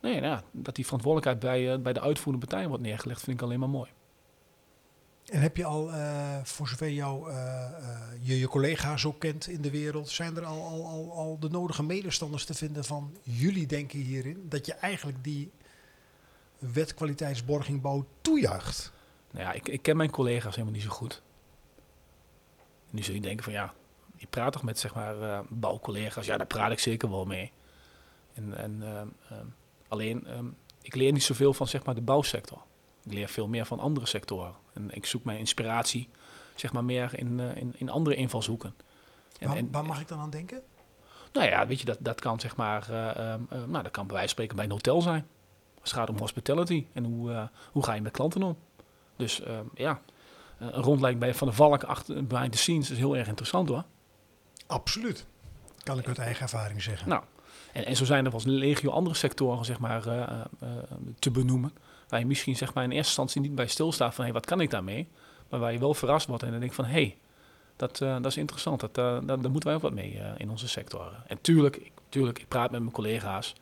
[0.00, 3.58] nee, nou, dat die verantwoordelijkheid bij, bij de uitvoerende partij wordt neergelegd, vind ik alleen
[3.58, 3.90] maar mooi.
[5.24, 9.48] En heb je al, uh, voor zover jou, uh, uh, je je collega's ook kent
[9.48, 13.16] in de wereld, zijn er al, al, al, al de nodige medestanders te vinden van
[13.22, 14.46] jullie denken hierin?
[14.48, 15.50] Dat je eigenlijk die
[16.58, 18.92] wetkwaliteitsborgingbouw toejuicht?
[19.30, 21.22] Nou ja, ik, ik ken mijn collega's helemaal niet zo goed.
[22.90, 23.74] Nu zul je denken van ja,
[24.16, 26.26] je praat toch met zeg maar bouwcollega's?
[26.26, 27.52] Ja, daar praat ik zeker wel mee.
[28.34, 28.82] En, en
[29.88, 32.62] alleen, um, ik leer niet zoveel van zeg maar de bouwsector.
[33.04, 34.54] Ik leer veel meer van andere sectoren.
[34.72, 36.08] En ik zoek mijn inspiratie
[36.54, 38.74] zeg maar meer in, uh, in, in andere invalshoeken.
[39.38, 40.62] En, waar, en- waar mag ik dan aan denken?
[41.32, 44.06] nou ja, weet je, dat, dat kan zeg maar, eh, ehm, eh, nou, dat kan
[44.06, 45.26] bij wijze van spreken bij een hotel zijn.
[45.80, 48.56] Als het gaat om hospitality en hoe, eh, hoe ga je met klanten om.
[49.16, 50.00] Dus ehm, ja,
[50.58, 53.68] eh, een rondleiding bij Van de Valk achter behind the scenes is heel erg interessant
[53.68, 53.84] hoor.
[54.66, 55.26] Absoluut.
[55.82, 57.08] Kan ik uit eigen ervaring zeggen.
[57.08, 57.22] Nou,
[57.72, 60.68] en, en zo zijn er wel legio andere sectoren zeg maar, eh, eh, eh,
[61.18, 61.72] te benoemen.
[62.14, 64.60] Waar je misschien zeg maar, in eerste instantie niet bij stilstaat van hey, wat kan
[64.60, 65.08] ik daarmee?
[65.48, 67.16] Maar waar je wel verrast wordt en dan denk van hé, hey,
[67.76, 68.80] dat, eh, dat is interessant.
[68.80, 71.12] Dat, eh, daar, daar moeten wij ook wat mee eh, in onze sector.
[71.26, 73.54] En tuurlijk, ik, tuurlijk, ik praat met mijn collega's.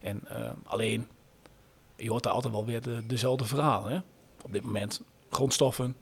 [0.00, 0.20] En
[0.64, 1.08] alleen,
[1.96, 3.92] je hoort daar altijd wel weer de, dezelfde verhalen.
[3.92, 3.98] Hè?
[4.42, 5.96] Op dit moment grondstoffen,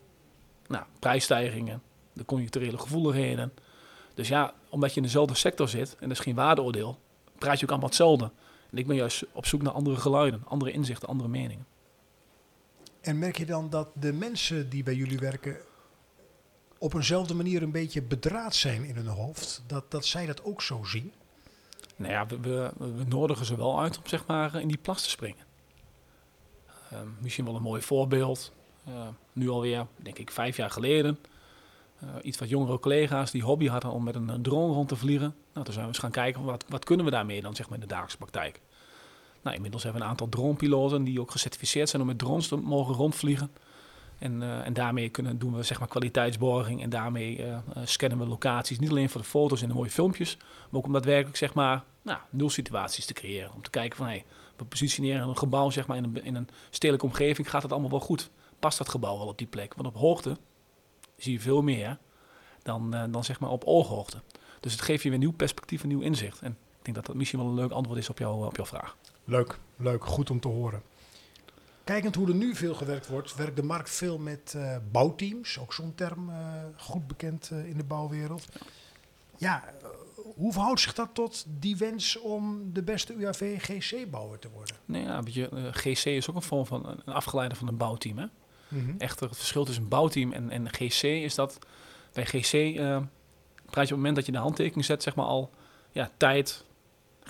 [0.66, 1.82] nou, prijsstijgingen,
[2.12, 3.52] de conjuncturele gevoeligheden.
[4.14, 6.98] Dus ja, omdat je in dezelfde sector zit en er is geen waardeoordeel,
[7.38, 8.30] praat je ook allemaal hetzelfde.
[8.70, 11.66] En ik ben juist op zoek naar andere geluiden, andere inzichten, andere meningen.
[13.00, 15.56] En merk je dan dat de mensen die bij jullie werken
[16.78, 19.62] op eenzelfde manier een beetje bedraad zijn in hun hoofd?
[19.66, 21.12] Dat, dat zij dat ook zo zien?
[21.96, 25.10] Nou ja, we, we, nodigen ze wel uit om zeg maar in die plas te
[25.10, 25.44] springen.
[26.90, 28.52] Ehm, misschien wel een mooi voorbeeld.
[28.84, 31.18] Eh, nu alweer, denk ik, vijf jaar geleden.
[31.98, 34.96] Eh, iets wat jongere collega's die hobby hadden om met een, een drone rond te
[34.96, 35.34] vliegen.
[35.52, 37.74] Nou, toen zijn we eens gaan kijken, wat, wat kunnen we daarmee dan zeg maar
[37.74, 38.60] in de dagelijkse praktijk.
[39.42, 42.56] Nou, inmiddels hebben we een aantal dronepiloten die ook gecertificeerd zijn om met drones te
[42.56, 43.50] mogen rondvliegen.
[44.20, 48.18] En, eh, en daarmee kunnen, doen we zeg maar kwaliteitsborging en daarmee eh, eh, scannen
[48.18, 48.78] we locaties.
[48.78, 51.84] Niet alleen voor de foto's en de mooie filmpjes, maar ook om daadwerkelijk zeg maar,
[52.02, 53.52] nou, nul situaties te creëren.
[53.54, 54.24] Om te kijken van hey,
[54.56, 57.90] we positioneren een gebouw zeg maar, in, een, in een stedelijke omgeving, gaat het allemaal
[57.90, 58.30] wel goed?
[58.58, 59.74] Past dat gebouw wel op die plek?
[59.74, 60.36] Want op hoogte
[61.16, 61.98] zie je veel meer
[62.62, 64.20] dan, dan zeg maar op ooghoogte.
[64.60, 66.40] Dus het geeft je weer nieuw perspectief, een nieuw inzicht.
[66.40, 68.66] En ik denk dat dat misschien wel een leuk antwoord is op, jou, op jouw
[68.66, 68.96] vraag.
[69.30, 70.82] Leuk, leuk, goed om te horen.
[71.84, 75.58] Kijkend hoe er nu veel gewerkt wordt, werkt de markt veel met eh, bouwteams.
[75.58, 76.36] Ook zo'n term eh,
[76.76, 78.46] goed bekend eh, in de bouwwereld.
[79.36, 79.64] Ja,
[80.36, 84.76] hoe verhoudt zich dat tot die wens om de beste UAV-GC-bouwer te worden?
[84.84, 87.76] Nou ja, weet je, eh, GC is ook een vorm van een afgeleide van een
[87.76, 88.18] bouwteam.
[88.18, 88.26] Hè?
[88.68, 88.94] Mhm.
[88.98, 91.58] Echter, het verschil tussen een bouwteam en, en GC is dat
[92.12, 92.74] bij GC
[93.70, 95.50] praat je op het moment dat je de handtekening zet, zeg maar al
[95.92, 96.64] ja, tijd,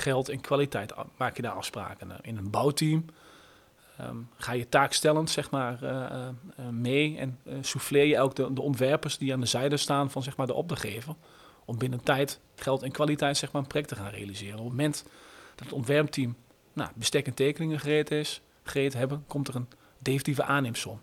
[0.00, 2.10] geld en kwaliteit maak je daar afspraken.
[2.22, 3.04] In een bouwteam
[3.96, 8.62] ehm, ga je taakstellend zeg maar, eh, eh, eh, mee en souffleer je ook de,
[8.62, 11.14] ontwerpers die aan de zijde staan van zeg maar, de opdrachtgever.
[11.64, 14.58] Om binnen tijd, geld en kwaliteit zeg maar, een project te gaan realiseren.
[14.58, 15.02] Op het moment
[15.54, 16.36] dat het ontwerpteam
[16.72, 21.00] nou, bestek en tekeningen gereed is, gereed hebben, komt er een definitieve aanneemsom.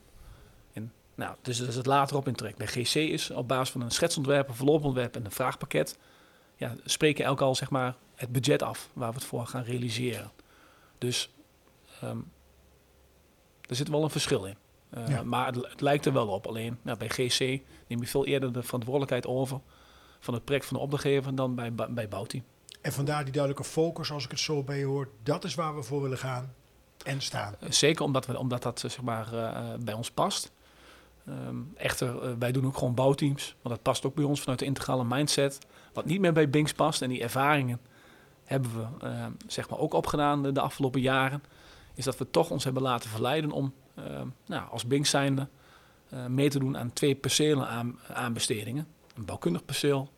[1.17, 2.57] Nou, dus dat is het later op in trek.
[2.57, 5.97] Bij GC is op basis van een schetsontwerp, een verloopontwerp en een vraagpakket,
[6.55, 10.31] ja, spreken elk al zeg maar, het budget af waar we het voor gaan realiseren.
[10.97, 11.29] Dus
[12.01, 12.17] ehm,
[13.69, 14.55] er zit wel een verschil in.
[14.89, 15.23] Eh, Ja.
[15.23, 16.47] Maar het, het lijkt er wel op.
[16.47, 17.39] Alleen nou, bij GC
[17.87, 19.59] neem je veel eerder de verantwoordelijkheid over
[20.19, 22.43] van het project van de opdrachtgever dan bij, bij, bouwteam.
[22.81, 25.09] En vandaar die duidelijke focus, als ik het zo bij je hoor.
[25.23, 26.53] Dat is waar we voor willen gaan
[27.03, 27.55] en staan.
[27.59, 29.27] Eh, Zeker omdat, we, omdat dat eh, zeg maar,
[29.79, 30.51] bij ons past.
[31.25, 33.55] Ehm, echter, wij doen ook gewoon bouwteams.
[33.61, 35.59] Want dat past ook bij ons vanuit de integrale mindset.
[35.93, 37.01] Wat niet meer bij Binks past.
[37.01, 37.79] En die ervaringen
[38.47, 41.43] hebben we eh, zeg maar ook opgedaan de, de afgelopen jaren.
[41.93, 45.47] Is dat we toch ons hebben laten verleiden om eh, nou, als Binks zijnde
[46.09, 48.87] eh, mee te doen aan twee percelen aan, aanbestedingen.
[49.15, 50.09] Een bouwkundig perceel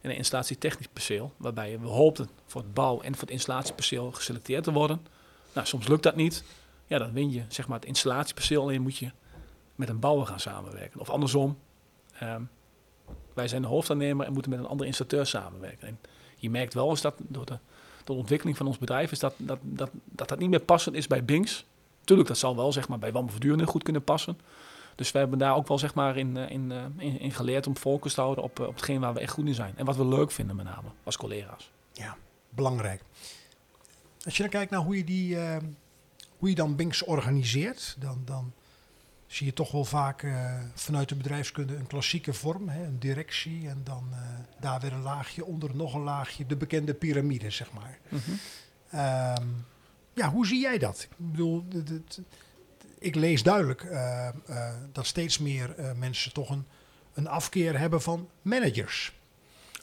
[0.00, 1.32] en een installatietechnisch perceel.
[1.36, 5.06] Waarbij we hoopten voor het bouw- en voor het installatieperceel geselecteerd te worden.
[5.54, 6.44] Nou, soms lukt dat niet.
[6.86, 8.62] Ja, dan win je zeg maar, het installatieperceel.
[8.62, 9.10] Alleen moet je
[9.74, 11.00] met een bouwer gaan samenwerken.
[11.00, 11.58] Of andersom,
[12.18, 12.42] ehm,
[13.34, 15.88] wij zijn de hoofdaannemer en moeten met een andere installateur samenwerken.
[15.88, 15.98] En
[16.40, 17.58] je merkt wel eens dat door de,
[18.04, 19.12] door ontwikkeling van ons bedrijf...
[19.12, 21.64] is dat dat, dat, dat dat niet meer passend is bij Binks.
[22.04, 24.38] Tuurlijk, dat zal wel zeg maar, bij Wammen Verduren goed kunnen passen.
[24.94, 27.66] Dus we hebben daar ook wel zeg maar, in, eh, in, eh, in, in geleerd
[27.66, 29.74] om focus te houden op, eh, op hetgeen waar we echt goed in zijn.
[29.76, 31.70] En wat we leuk vinden met name, als collega's.
[31.92, 32.16] Ja,
[32.48, 33.02] belangrijk.
[34.24, 35.36] Als je dan kijkt naar hoe je, die,
[36.38, 38.52] hoe je dan Binks organiseert, dan, dan
[39.30, 43.68] zie je toch wel vaak eh, vanuit de bedrijfskunde een klassieke vorm, hè, een directie
[43.68, 44.18] en dan eh,
[44.60, 47.98] daar weer een laagje onder, nog een laagje, de bekende piramide, zeg maar.
[48.90, 49.46] Ehm,
[50.14, 51.06] ja, hoe zie jij dat?
[51.10, 51.64] Ik bedoel,
[52.98, 54.28] ik lees duidelijk eh,
[54.92, 56.66] dat steeds meer mensen toch een,
[57.14, 59.12] een afkeer hebben van managers.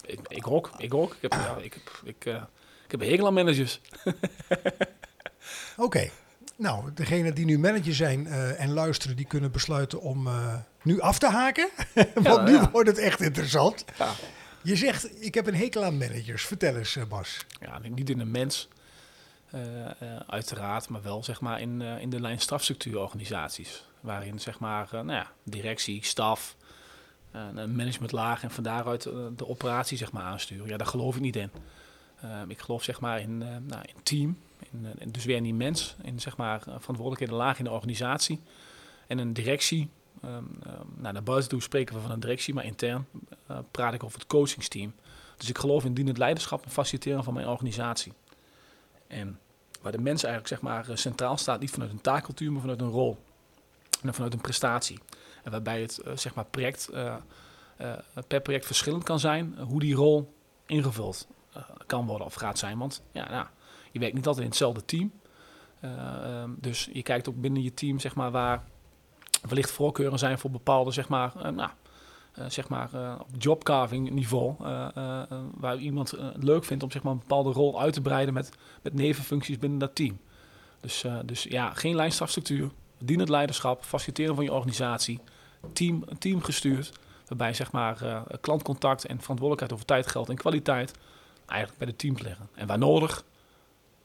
[0.05, 1.13] Ik, ik ook, ik ook.
[1.13, 2.25] Ik heb, ja, ik, heb, ik,
[2.85, 3.81] ik heb een hekel aan managers.
[5.77, 6.09] Oké.
[6.57, 11.01] Nou, degenen die nu manager zijn eh, en luisteren, die kunnen besluiten om eh, nu
[11.01, 11.69] af te haken.
[12.13, 12.71] Want nu ja.
[12.71, 13.85] wordt het echt interessant.
[13.97, 14.13] Ja.
[14.61, 16.45] Je zegt, ik heb een hekel aan managers.
[16.45, 17.45] Vertel eens, eh, Bas.
[17.59, 18.69] Ja, niet in een mens,
[19.51, 23.83] eh, eh, uiteraard, maar wel zeg maar in, eh, in de lijn strafstructuurorganisaties.
[23.99, 26.55] Waarin zeg maar, eh, nou ja, directie, staf,
[27.31, 29.03] een managementlaag en van daaruit
[29.35, 30.67] de operatie zeg maar, aansturen.
[30.67, 31.51] Ja, daar geloof ik niet in.
[32.21, 34.37] Ehm, ik geloof zeg maar in, uh, nou, in team,
[34.97, 38.41] in, dus weer in die mens, in zeg maar verantwoordelijkheden laag in de organisatie
[39.07, 39.89] en een directie.
[40.25, 40.59] Um,
[40.95, 43.05] nou, naar buiten toe spreken we van een directie, maar intern
[43.71, 44.93] praat ik over het coachingsteam.
[45.37, 48.13] Dus ik geloof in dienend leiderschap en faciliteren van mijn organisatie.
[49.07, 49.39] En
[49.81, 52.89] waar de mens eigenlijk zeg maar, centraal staat, niet vanuit een taakcultuur, maar vanuit een
[52.89, 53.17] rol.
[54.01, 54.99] En vanuit een prestatie.
[55.43, 57.15] En waarbij het zeg maar project, uh,
[58.27, 60.33] per project verschillend kan zijn hoe die rol
[60.65, 61.27] ingevuld
[61.85, 62.77] kan worden of gaat zijn.
[62.77, 63.47] Want ja, nou,
[63.91, 65.11] je werkt niet altijd in hetzelfde team.
[65.83, 68.63] Um, dus je kijkt ook binnen je team zeg maar, waar
[69.41, 71.69] wellicht voorkeuren zijn voor bepaalde zeg maar, nou,
[72.47, 74.55] zeg maar, op jobcarving niveau.
[75.53, 78.57] waar iemand het leuk vindt om zeg maar, een bepaalde rol uit te breiden met,
[78.81, 80.19] met nevenfuncties binnen dat team.
[80.79, 85.19] Dus, dus ja, geen lijnstrafstructuur, dienend leiderschap, faciliteren van je organisatie,
[85.73, 86.91] team, team gestuurd.
[87.27, 90.93] Waarbij zeg maar, uh, klantcontact en verantwoordelijkheid over tijd, geld en kwaliteit
[91.45, 92.49] eigenlijk bij de teams liggen.
[92.53, 93.23] En waar nodig,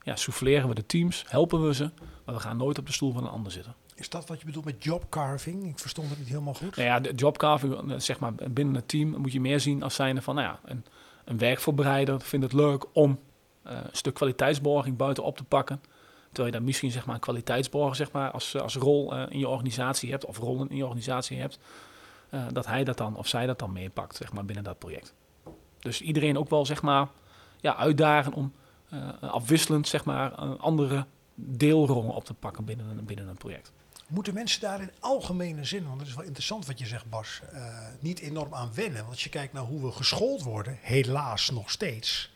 [0.02, 1.90] ja, souffleren we de teams, helpen we ze,
[2.24, 3.74] maar we gaan nooit op de stoel van een ander zitten.
[3.94, 5.64] Is dat wat je bedoelt met jobcarving?
[5.64, 6.76] Ik verstond het niet helemaal goed.
[6.76, 9.94] Nou ja, de jobcarving, eh, zeg maar, binnen het team moet je meer zien als
[9.94, 10.84] zijnde van, nou ja, een,
[11.24, 13.18] een werkvoorbereider vindt het leuk om
[13.66, 15.80] uh, een stuk kwaliteitsborging buiten op te pakken.
[16.26, 19.38] Terwijl je dan misschien zeg maar, een kwaliteitsborger zeg maar, als, als rol uh, in
[19.38, 21.58] je organisatie hebt, of rollen in je organisatie hebt,
[22.30, 25.14] uh, dat hij dat dan of zij dat dan meepakt zeg maar, binnen dat project.
[25.78, 27.08] Dus iedereen ook wel zeg maar,
[27.60, 28.52] ja, uitdagen om
[29.20, 33.72] afwisselend zeg maar, andere deelrollen op te pakken binnen een, binnen een project.
[34.06, 37.40] Moeten mensen daar in algemene zin, want dat is wel interessant wat je zegt Bas,
[38.00, 38.98] niet enorm aan wennen?
[38.98, 42.32] Want als je kijkt naar hoe we geschoold worden, helaas nog steeds,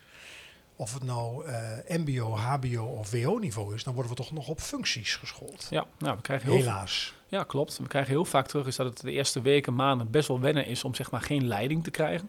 [0.77, 4.61] of het nou uh, MBO, HBO of WO-niveau is, dan worden we toch nog op
[4.61, 5.67] functies geschoold.
[5.71, 7.15] Ja, nou, we krijgen heel helaas.
[7.29, 7.79] Ja, klopt.
[7.79, 10.67] We krijgen heel vaak terug is dat het de eerste weken, maanden best wel wennen
[10.67, 12.29] is om zeg maar geen leiding te krijgen.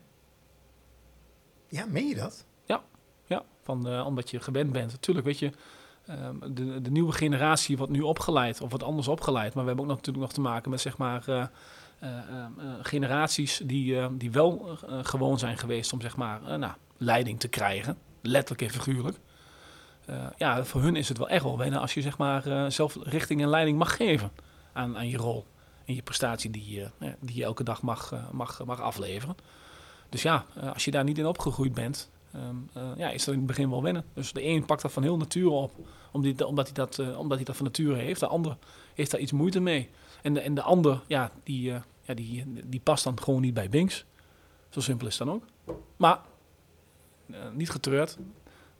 [1.67, 2.45] Ja, meen je dat?
[3.67, 4.91] Van, uh, omdat je gewend bent.
[4.91, 5.51] Natuurlijk, weet je,
[6.09, 9.85] um, de, de nieuwe generatie wordt nu opgeleid of wat anders opgeleid, maar we hebben
[9.85, 11.23] ook natuurlijk nog te maken met zeg maar.
[11.29, 11.43] Uh,
[12.03, 12.45] uh,
[12.81, 18.61] generaties die, die wel gewoon zijn geweest om zeg maar, nou, leiding te krijgen letterlijk
[18.61, 19.17] en figuurlijk.
[20.37, 23.41] Ja, voor hun is het wel echt wel wennen als je zeg maar zelf richting
[23.41, 24.31] en leiding mag geven
[24.73, 25.45] aan, aan je rol
[25.85, 29.35] en je prestatie die, uh, die je elke dag mag, mag, mag afleveren.
[30.09, 33.47] Dus ja, als je daar niet in opgegroeid bent, um, ja, is dat in het
[33.47, 34.05] begin wel wennen.
[34.13, 35.71] Dus de een pakt dat van heel nature op,
[36.11, 38.19] omdat hij, dat, omdat hij dat van nature heeft.
[38.19, 38.57] De ander
[38.93, 39.89] heeft daar iets moeite mee.
[40.21, 41.71] En de, en de ander, ja, die,
[42.01, 44.05] ja, die, die past dan gewoon niet bij Binks.
[44.69, 45.43] Zo simpel is het dan ook.
[45.97, 46.19] Maar
[47.53, 48.17] niet getreurd.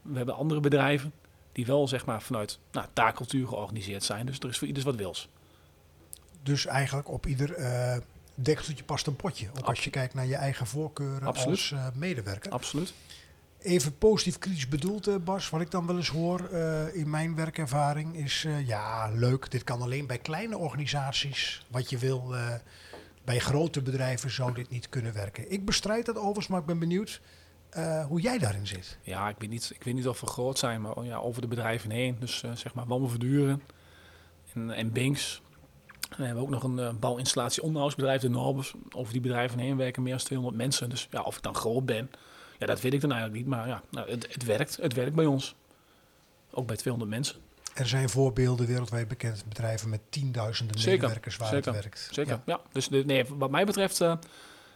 [0.01, 1.13] We hebben andere bedrijven
[1.51, 4.25] die wel zeg maar vanuit nou, taakcultuur georganiseerd zijn.
[4.25, 5.29] Dus er is voor ieders wat wils.
[6.43, 7.97] Dus eigenlijk op ieder uh,
[8.35, 9.45] dekseltje past een potje.
[9.45, 9.69] Ook Absoluut.
[9.69, 11.57] als je kijkt naar je eigen voorkeuren Absoluut.
[11.57, 12.51] als uh, medewerker.
[12.51, 12.93] Absoluut.
[13.59, 15.49] Even positief kritisch bedoeld, Bas.
[15.49, 16.49] Wat ik dan wel eens hoor
[16.93, 18.47] in mijn werkervaring is...
[18.65, 21.65] ja, leuk, dit kan alleen bij kleine organisaties.
[21.67, 22.33] Wat je wil,
[23.25, 25.51] bij grote bedrijven zou dit niet kunnen werken.
[25.51, 27.21] Ik bestrijd dat overigens, maar ik ben benieuwd...
[28.07, 28.97] Hoe jij daarin zit.
[29.01, 31.47] Ja, ik weet niet, ik weet niet of we groot zijn, maar ja, over de
[31.47, 32.17] bedrijven heen.
[32.19, 33.09] Dus zeg maar Wammen
[34.57, 35.41] en, en Binks.
[36.17, 38.73] we hebben ook nog een uh, bouwinstallatie onderhoudsbedrijf, de Norbus.
[38.95, 40.89] Over die bedrijven heen werken meer dan 200 mensen.
[40.89, 42.09] Dus ja, of ik dan groot ben,
[42.57, 43.49] ja, dat weet ik dan eigenlijk niet.
[43.49, 44.77] Maar ja, nou, het, het, werkt.
[44.81, 45.55] Het werkt bij ons.
[46.51, 47.35] Ook bij 200 mensen.
[47.73, 52.09] Er zijn voorbeelden wereldwijd bekend bedrijven met tienduizenden medewerkers waar zeker, het werkt.
[52.11, 52.41] Zeker, ja.
[52.45, 52.59] ja.
[52.71, 54.01] Dus nee, wat mij betreft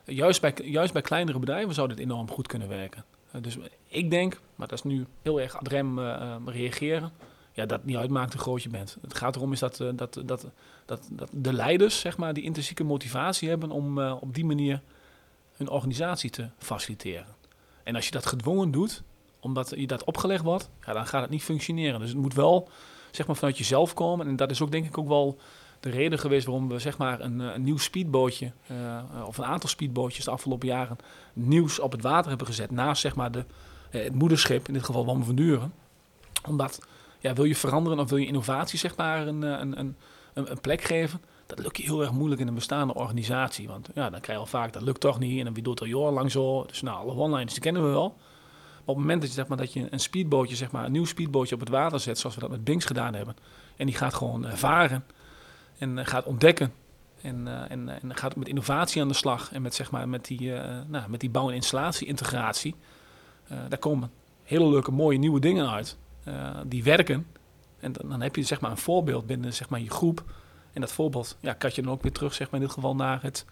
[0.05, 3.05] juist bij, juist bij kleinere bedrijven zou dit enorm goed kunnen werken.
[3.35, 7.11] Uh, dus ik denk, maar dat is nu heel erg ad rem uh, reageren,
[7.51, 8.97] ja, dat niet uitmaakt hoe groot je bent.
[9.01, 10.47] Het gaat erom is dat, dat, dat,
[10.85, 14.81] dat, dat de leiders zeg maar, die intrinsieke motivatie hebben om op die manier
[15.57, 17.25] hun organisatie te faciliteren.
[17.83, 19.03] En als je dat gedwongen doet,
[19.39, 21.99] omdat je dat opgelegd wordt, ja, dan gaat het niet functioneren.
[21.99, 22.69] Dus het moet wel
[23.11, 24.27] zeg maar, vanuit jezelf komen.
[24.27, 25.37] En dat is ook denk ik ook wel
[25.79, 29.69] de reden geweest waarom we zeg maar een, een nieuw speedbootje, uh, of een aantal
[29.69, 30.97] speedbootjes de afgelopen jaren
[31.33, 32.71] nieuws op het water hebben gezet.
[32.71, 33.45] Naast zeg maar de,
[33.89, 35.73] het moederschip, in dit geval Wam van Duren.
[36.47, 36.79] Omdat,
[37.19, 39.95] ja, wil je veranderen of wil je innovatie zeg maar een, een, een,
[40.33, 41.21] een plek geven,
[41.55, 43.67] dat lukt heel erg moeilijk in een bestaande organisatie.
[43.67, 45.37] Want ja, dan krijg je al vaak, dat lukt toch niet.
[45.37, 46.65] En dan wie doet er al lang zo.
[46.65, 48.09] Dus nou, alle one-liners, die kennen we wel.
[48.09, 50.91] Maar op het moment dat je, zeg maar, dat je een speedbootje, zeg maar, een
[50.91, 53.35] nieuw speedbootje op het water zet, zoals we dat met Binks gedaan hebben.
[53.75, 55.03] En die gaat gewoon uh, varen
[55.77, 56.73] en uh, gaat ontdekken.
[57.21, 59.51] En, uh, en, en gaat met innovatie aan de slag.
[59.53, 60.51] En met, zeg maar, met, die,
[60.87, 62.75] nou, met die bouw- en installatie-integratie.
[63.47, 64.11] daar komen
[64.43, 65.97] hele leuke, mooie nieuwe dingen uit.
[66.65, 67.27] die werken.
[67.79, 70.23] En dan, dan, heb je zeg maar, een voorbeeld binnen zeg maar, je groep.
[70.73, 72.95] En dat voorbeeld ja, kan je dan ook weer terug zeg maar, in dit geval
[72.95, 73.45] naar het,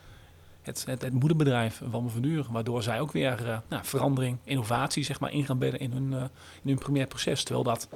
[0.62, 2.52] het, het, het moederbedrijf van Van Duren.
[2.52, 6.12] Waardoor zij ook weer uh, nou, verandering, innovatie zeg maar, in gaan bedden in hun,
[6.12, 6.22] uh,
[6.62, 7.44] in hun primair proces.
[7.44, 7.88] Terwijl dat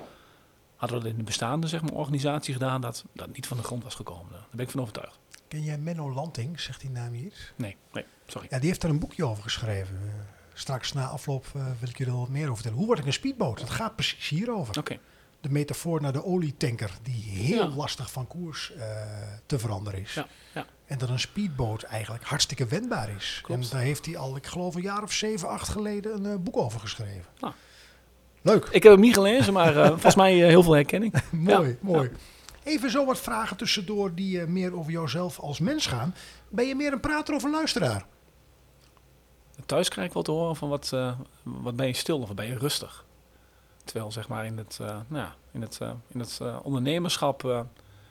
[0.76, 3.64] hadden we dat in de bestaande zeg maar, organisatie gedaan, dat dat niet van de
[3.64, 4.32] grond was gekomen.
[4.32, 5.20] Daar ben ik van overtuigd.
[5.48, 7.54] Ken jij Menno Lanting, zegt die naam hier?
[7.56, 8.48] Nee, nee, sorry.
[8.50, 9.96] Ja, die heeft daar een boekje over geschreven.
[10.06, 10.12] Uh,
[10.54, 12.78] straks na afloop wil ik je er wat meer over vertellen.
[12.78, 13.60] Hoe word ik een speedboot?
[13.60, 14.80] Het gaat precies hierover.
[14.80, 14.92] Oké.
[14.92, 15.00] Okay
[15.44, 17.76] de metafoor naar de olietanker, die heel ja.
[17.76, 18.84] lastig van koers uh,
[19.46, 20.14] te veranderen is.
[20.14, 20.66] Ja, ja.
[20.86, 23.40] En dat een speedboot eigenlijk hartstikke wendbaar is.
[23.42, 23.64] Klopt.
[23.64, 26.36] En daar heeft hij al, ik geloof een jaar of zeven, acht geleden een uh,
[26.40, 27.26] boek over geschreven.
[27.40, 27.54] Nou.
[28.42, 28.68] Leuk.
[28.72, 31.14] Ik heb hem niet gelezen, maar uh, volgens mij heel veel herkenning.
[31.32, 32.12] mooi, mooi.
[32.64, 36.16] Even zo wat vragen tussendoor die meer over jouzelf als mens gaan.
[36.50, 38.06] Ben je meer een prater of een luisteraar?
[39.66, 40.90] Thuis krijg ik wel te horen van wat,
[41.44, 43.06] wat ben je stil of ben je rustig?
[43.84, 47.66] Terwijl zeg maar in het, uh, nou ja, in het, uh, in het uh, ondernemerschap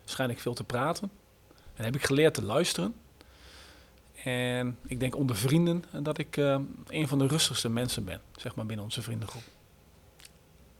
[0.04, 1.10] schijn ik veel te praten.
[1.74, 2.94] En heb ik geleerd te luisteren.
[4.24, 6.36] En ik denk onder vrienden dat ik
[6.86, 9.42] een van de rustigste mensen ben, zeg maar binnen onze vriendengroep.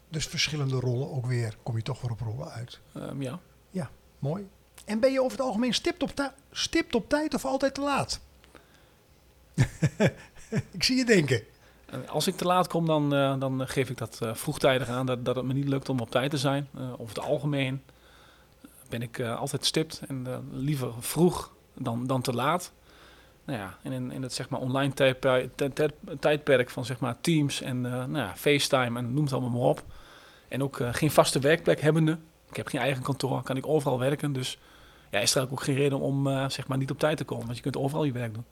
[0.09, 2.81] Dus verschillende rollen ook weer, kom je toch weer op rollen uit?
[2.96, 3.40] Um, ja.
[3.70, 4.48] Ja, mooi.
[4.85, 8.20] En ben je over het algemeen stipt op, stipt op tijd of altijd te laat?
[10.70, 11.42] ik zie je denken.
[12.07, 15.24] Als ik te laat kom, dan, uh, dan geef ik dat uh, vroegtijdig aan dat,
[15.24, 16.68] dat het me niet lukt om op tijd te zijn.
[16.76, 17.83] Uh, over het algemeen
[18.88, 22.72] ben ik altijd stipt en liever vroeg dan, dan te laat.
[23.44, 25.50] Nou ja, en in, in het zeg maar, online tijdperk,
[26.20, 29.83] tijdperk van zeg maar, Teams en nou ja, FaceTime en noem het allemaal maar op.
[30.48, 32.18] En ook geen vaste werkplek hebbende.
[32.48, 34.33] Ik heb geen eigen kantoor, kan ik overal werken.
[34.33, 34.59] Dus
[35.11, 37.44] ja, is er ook geen reden om zeg maar, niet op tijd te komen.
[37.44, 38.44] Want je kunt overal je werk doen.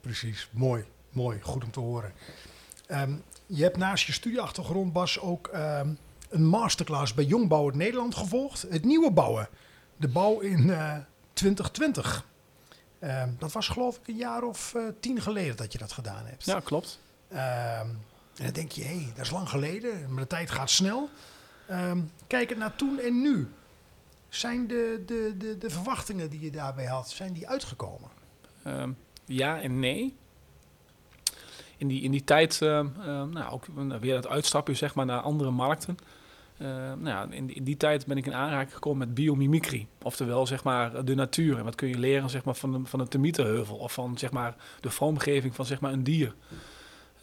[0.00, 0.84] Precies, mooi.
[1.10, 2.12] Mooi, goed om te horen.
[2.88, 8.62] Um, je hebt naast je studieachtergrond, Bas, ook um, een masterclass bij Jongbouwer Nederland gevolgd.
[8.62, 9.48] Het nieuwe bouwen.
[9.96, 10.96] De bouw in uh,
[11.32, 12.26] 2020.
[13.00, 16.26] Um, dat was geloof ik een jaar of uh, tien geleden dat je dat gedaan
[16.26, 16.44] hebt.
[16.44, 17.00] Ja, klopt.
[17.28, 17.98] en
[18.34, 21.08] dan denk je, hé, hey, dat is lang geleden, maar de tijd gaat snel.
[22.26, 23.48] kijkend naar toen en nu.
[24.28, 28.10] Zijn de, de, de, de verwachtingen die je daarbij had, zijn die uitgekomen?
[29.24, 30.16] ja en nee
[31.84, 32.68] in die, in die tijd uh,
[32.98, 33.64] uh, nou, ook
[34.00, 35.96] weer het uitstapje zeg maar, naar andere markten.
[36.58, 39.86] Uh, nou ja, in, die tijd ben ik in aanraking gekomen met biomimicry.
[40.02, 41.58] Oftewel zeg maar, de natuur.
[41.58, 44.30] En wat kun je leren zeg maar, van, de, van een termietenheuvel of van zeg
[44.30, 46.34] maar, de vormgeving van zeg maar, een dier.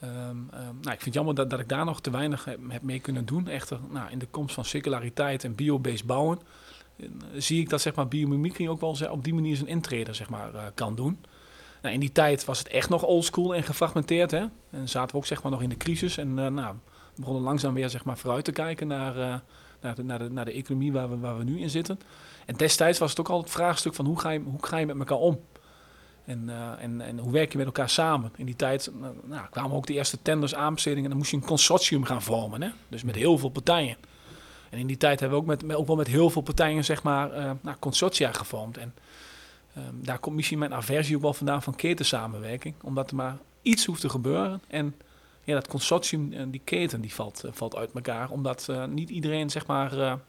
[0.04, 2.60] Um, um, nou, ik vind het jammer dat, dat ik daar nog te weinig heb,
[2.68, 3.48] heb mee kunnen doen.
[3.48, 6.40] Echter, nou, in de komst van circulariteit en biobased bouwen...
[7.36, 10.72] zie ik dat zeg maar, biomimicry ook wel op die manier zijn intrede zeg maar,
[10.74, 11.20] kan doen.
[11.82, 14.32] Nou, in die tijd was het echt nog oldschool en gefragmenteerd.
[14.32, 14.46] Hè?
[14.70, 16.18] En zaten we ook zeg maar, nog in de crisis.
[16.18, 16.76] En uh, nou,
[17.14, 19.36] we begonnen langzaam weer zeg maar, vooruit te kijken naar, uh,
[19.82, 22.00] naar, de, naar, de, naar de economie waar we, waar we nu in zitten.
[22.46, 24.86] En destijds was het ook al het vraagstuk van hoe ga je, hoe ga je
[24.86, 25.40] met elkaar om?
[26.26, 28.34] En, uh, en, en hoe werk je met elkaar samen?
[28.36, 28.92] In die tijd
[29.24, 31.04] nou, kwamen ook de eerste tenders, aanbestedingen.
[31.04, 32.62] En dan moest je een consortium gaan vormen.
[32.62, 32.70] Hè?
[32.90, 33.98] Dus met heel veel partijen.
[34.70, 37.04] En in die tijd hebben we ook, met, ook wel met heel veel partijen zeg
[37.04, 37.30] maar,
[37.62, 38.78] nou, consortia gevormd.
[38.78, 38.94] En
[39.78, 42.76] Um, daar komt misschien mijn aversie ook wel vandaan van ketensamenwerking.
[42.82, 44.62] Omdat er maar iets hoeft te gebeuren.
[44.68, 44.96] En
[45.44, 48.30] ja, dat consortium, uh, die keten, die valt, uh, valt uit elkaar.
[48.30, 50.20] Omdat uh, niet iedereen, zeg maar,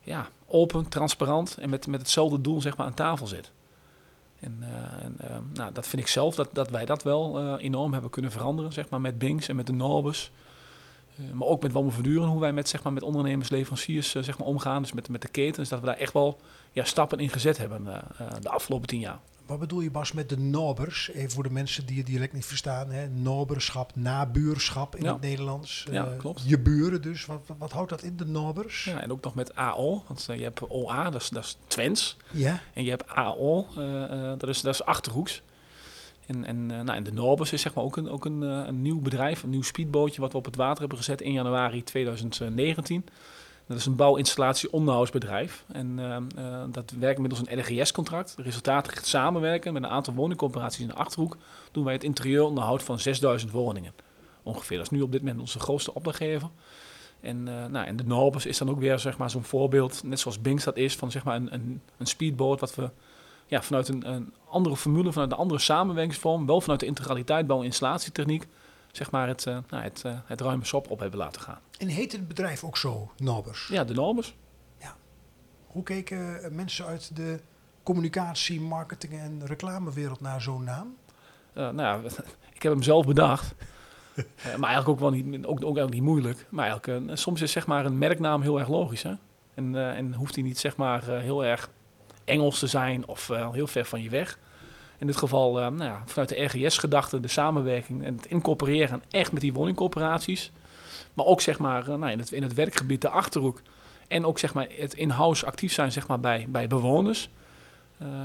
[0.00, 3.50] ja, open, transparant en met, met hetzelfde doel, zeg maar, aan tafel zit.
[4.40, 4.58] En,
[5.02, 8.30] en ehm, nou, dat vind ik zelf, dat, dat wij dat wel enorm hebben kunnen
[8.30, 10.30] veranderen, zeg maar, met Binks en met de Norbus.
[11.32, 14.46] Maar ook met Walmer Verduren, hoe wij met, zeg maar, met ondernemers, leveranciers zeg maar,
[14.46, 14.82] omgaan.
[14.82, 16.40] Dus met, met de ketens, dat we daar echt wel
[16.72, 19.18] ja, stappen in gezet hebben uh, de afgelopen tien jaar.
[19.48, 21.10] Wat bedoel je Bas met de nobers?
[21.10, 22.90] Even voor de mensen die het direct niet verstaan.
[22.90, 23.08] Hè?
[23.08, 25.12] Noberschap, nabuurschap in ja.
[25.12, 25.86] het Nederlands.
[25.90, 26.42] Ja, uh, klopt.
[26.46, 27.26] Je buren dus.
[27.26, 28.84] Wat, wat, houdt dat in, de nobers?
[28.84, 30.02] Ja, en ook nog met AO.
[30.06, 32.16] Want uh, je hebt OA, dat is, dat is Twents.
[32.30, 32.60] Ja.
[32.72, 33.66] En je hebt AO,
[34.38, 35.42] dat, is, dat is Achterhoeks.
[36.28, 39.00] En, en, nou, en de Norbers is zeg maar ook, een, ook een, een nieuw
[39.00, 40.20] bedrijf, een nieuw speedbootje...
[40.20, 43.04] wat we op het water hebben gezet in januari 2019...
[43.68, 45.64] Dat is een bouwinstallatie onderhoudsbedrijf.
[45.72, 48.36] En uh, dat werkt middels een RGS-contract.
[48.36, 51.36] De resultaten samenwerken met een aantal woningcorporaties in de Achterhoek.
[51.72, 53.92] Doen wij het interieuronderhoud van 6000 woningen.
[54.42, 54.76] Ongeveer.
[54.76, 56.48] Dat is nu op dit moment onze grootste opdrachtgever.
[57.20, 60.64] En, nou, de Norbers is dan ook weer zeg maar, zo'n voorbeeld, net zoals Binks
[60.64, 62.90] dat is, van zeg maar, een, een, een speedboot wat we
[63.48, 67.58] ja, vanuit een, een andere formule, vanuit een andere samenwerkingsvorm, wel vanuit de integraliteit bouw-
[67.58, 68.46] en installatietechniek,
[68.92, 71.58] zeg maar het, uh, nou, het, uh, het ruime sop op hebben laten gaan.
[71.78, 73.68] En heet het bedrijf ook zo, Norbers?
[73.68, 74.36] Ja, de Norbers.
[74.80, 74.96] Ja.
[75.66, 77.40] Hoe keken mensen uit de
[77.82, 80.96] communicatie, marketing en reclamewereld naar zo'n naam?
[81.54, 82.10] Uh, nou ja,
[82.54, 83.54] ik heb hem zelf bedacht.
[84.58, 86.46] maar eigenlijk ook wel niet, ook, ook eigenlijk niet moeilijk.
[86.48, 89.02] Maar eigenlijk, soms is zeg maar een merknaam heel erg logisch.
[89.02, 89.14] Hè?
[89.54, 91.70] En, en hoeft hij niet zeg maar heel erg
[92.28, 94.38] Engels te zijn of heel ver van je weg.
[94.98, 99.32] In dit geval uh, nou ja, vanuit de RGS-gedachte, de samenwerking en het incorporeren echt
[99.32, 100.52] met die woningcorporaties.
[101.14, 103.62] Maar ook zeg maar, uh, nou, in, het, in het werkgebied de Achterhoek.
[104.08, 107.28] En ook zeg maar, het in-house actief zijn zeg maar, bij, bij bewoners.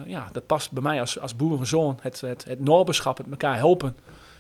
[0.05, 1.99] Ja, dat past bij mij als, als boerenzoon.
[2.01, 3.97] Het, het, het noberschap, het elkaar helpen,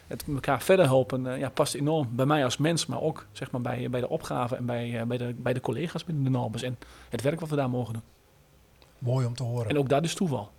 [0.07, 2.85] het elkaar verder helpen, ja, past enorm bij mij als mens.
[2.85, 6.03] Maar ook zeg maar, bij, bij de opgave en bij, bij, de, bij de collega's
[6.03, 6.63] binnen de Norbers.
[6.63, 6.77] En
[7.09, 8.03] het werk wat we daar mogen doen.
[9.03, 9.69] Mooi om te horen.
[9.69, 10.51] En ook dat is toeval.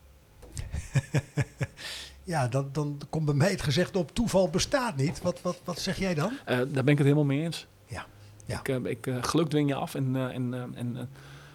[2.24, 5.22] ja, dan, dan komt bij mij het gezegd op toeval bestaat niet.
[5.22, 6.30] Wat, wat, wat zeg jij dan?
[6.30, 7.66] Uh, daar ben ik het helemaal mee eens.
[7.86, 8.06] Ja.
[8.46, 8.58] ja.
[8.58, 10.96] Ik, uh, ik uh, geluk dwing je af en, en, en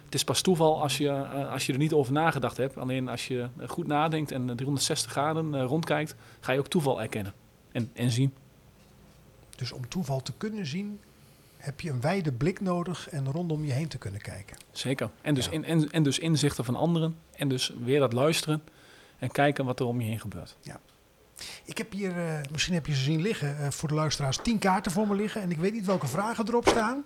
[0.04, 2.76] het is pas toeval als je, als je er niet over nagedacht hebt.
[2.76, 7.32] Alleen als je goed nadenkt en 360 graden rondkijkt, ga je ook toeval erkennen
[7.72, 8.34] en, en zien.
[9.56, 11.00] Dus om toeval te kunnen zien,
[11.60, 14.56] heb je een wijde blik nodig en rondom je heen te kunnen kijken.
[14.72, 15.10] Zeker.
[15.22, 15.52] En dus, ja.
[15.52, 17.16] in, en, en dus inzichten van anderen.
[17.32, 18.62] En dus weer dat luisteren
[19.18, 20.56] en kijken wat er om je heen gebeurt.
[20.60, 20.80] Ja.
[21.64, 24.58] Ik heb hier, uh, misschien heb je ze zien liggen, uh, voor de luisteraars, tien
[24.58, 25.42] kaarten voor me liggen.
[25.42, 27.04] En ik weet niet welke vragen erop staan.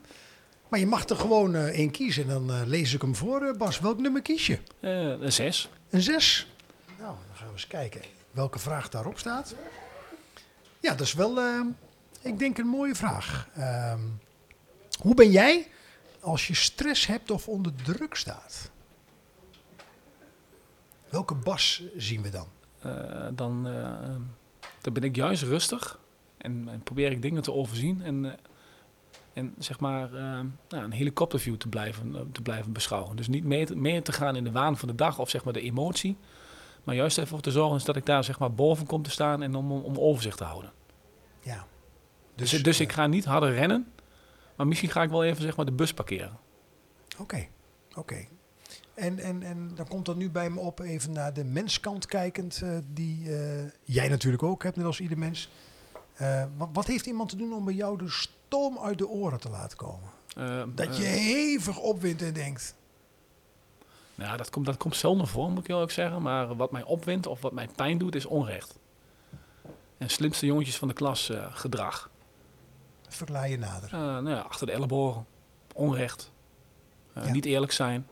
[0.68, 3.54] Maar je mag er gewoon uh, één kiezen en dan lees ik hem voor.
[3.56, 4.58] Bas, welk nummer kies je?
[4.80, 5.70] een zes.
[5.90, 6.52] Een zes?
[6.98, 8.00] Nou, dan gaan we eens kijken
[8.30, 9.54] welke vraag daarop staat.
[10.80, 11.38] Ja, dat is wel,
[12.20, 13.48] ik denk, een mooie vraag.
[13.54, 14.00] Ehm,
[15.04, 15.68] hoe ben jij
[16.20, 18.70] als je stress hebt of onder druk staat?
[21.08, 22.46] Welke bas zien we dan?
[22.86, 24.16] Uh, dan, uh,
[24.80, 25.98] dan ben ik juist rustig
[26.36, 28.32] en, en, probeer ik dingen te overzien en, uh,
[29.32, 33.16] en zeg maar nou, een helikopterview te blijven, te blijven beschouwen.
[33.16, 35.44] Dus niet meer te, meer te gaan in de waan van de dag of zeg
[35.44, 36.16] maar de emotie,
[36.84, 39.42] maar juist even voor te zorgen dat ik daar zeg maar boven kom te staan
[39.42, 40.72] en om, om overzicht te houden.
[41.40, 41.66] Ja.
[42.34, 43.93] Dus, dus, dus ik ga niet harder rennen,
[44.56, 46.38] maar misschien ga ik wel even zeg maar de bus parkeren.
[47.12, 47.48] Oké, okay.
[47.90, 47.98] oké.
[47.98, 48.28] Okay.
[48.94, 52.60] En, en, en dan komt er nu bij me op, even naar de menskant kijkend,
[52.64, 55.48] uh, die uh, jij natuurlijk ook hebt, net als ieder mens.
[56.20, 59.40] Uh, wat, wat, heeft iemand te doen om bij jou de stoom uit de oren
[59.40, 60.12] te laten komen?
[60.74, 62.74] dat je hevig opwindt en denkt.
[64.14, 66.22] Nou, dat komt, dat komt zelden voor, moet ik heel erg zeggen.
[66.22, 68.78] Maar wat mij opwindt of wat mij pijn doet, is onrecht.
[69.98, 72.10] En slimste jongetjes van de klas gedrag.
[73.16, 73.88] Verklaar je nader.
[73.92, 75.26] nou ja, achter de ellebogen.
[75.74, 76.32] Onrecht.
[77.14, 77.30] Ja.
[77.30, 78.06] Niet eerlijk zijn.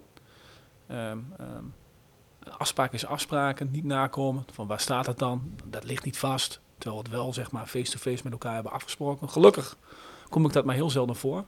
[0.91, 1.75] Um, um,
[2.59, 4.45] afspraak is afspraken, niet nakomen.
[4.53, 5.55] Van waar staat het dan?
[5.65, 6.61] Dat ligt niet vast.
[6.79, 9.29] Terwijl we het wel zeg maar face-to-face met elkaar hebben afgesproken.
[9.29, 9.77] Gelukkig
[10.29, 11.45] kom ik dat maar heel zelden voor.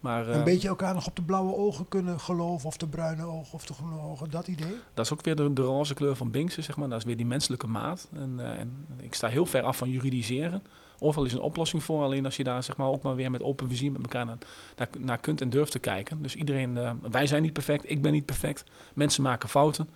[0.00, 3.24] Maar, een uh, beetje elkaar nog op de blauwe ogen kunnen geloven, of de bruine
[3.24, 4.76] ogen, of de groene ogen, dat idee?
[4.94, 6.88] Dat is ook weer de, de roze kleur van Binksen, zeg maar.
[6.88, 8.08] Dat is weer die menselijke maat.
[8.12, 10.62] En, uh, en ik sta heel ver af van juridiseren.
[11.02, 13.42] Overal is een oplossing voor, alleen als je daar zeg maar, ook maar weer met
[13.42, 14.38] open vizier met elkaar naar,
[14.98, 16.22] naar, kunt en durft te kijken.
[16.22, 18.64] Dus iedereen, uh, wij zijn niet perfect, ik ben niet perfect.
[18.94, 19.88] Mensen maken fouten.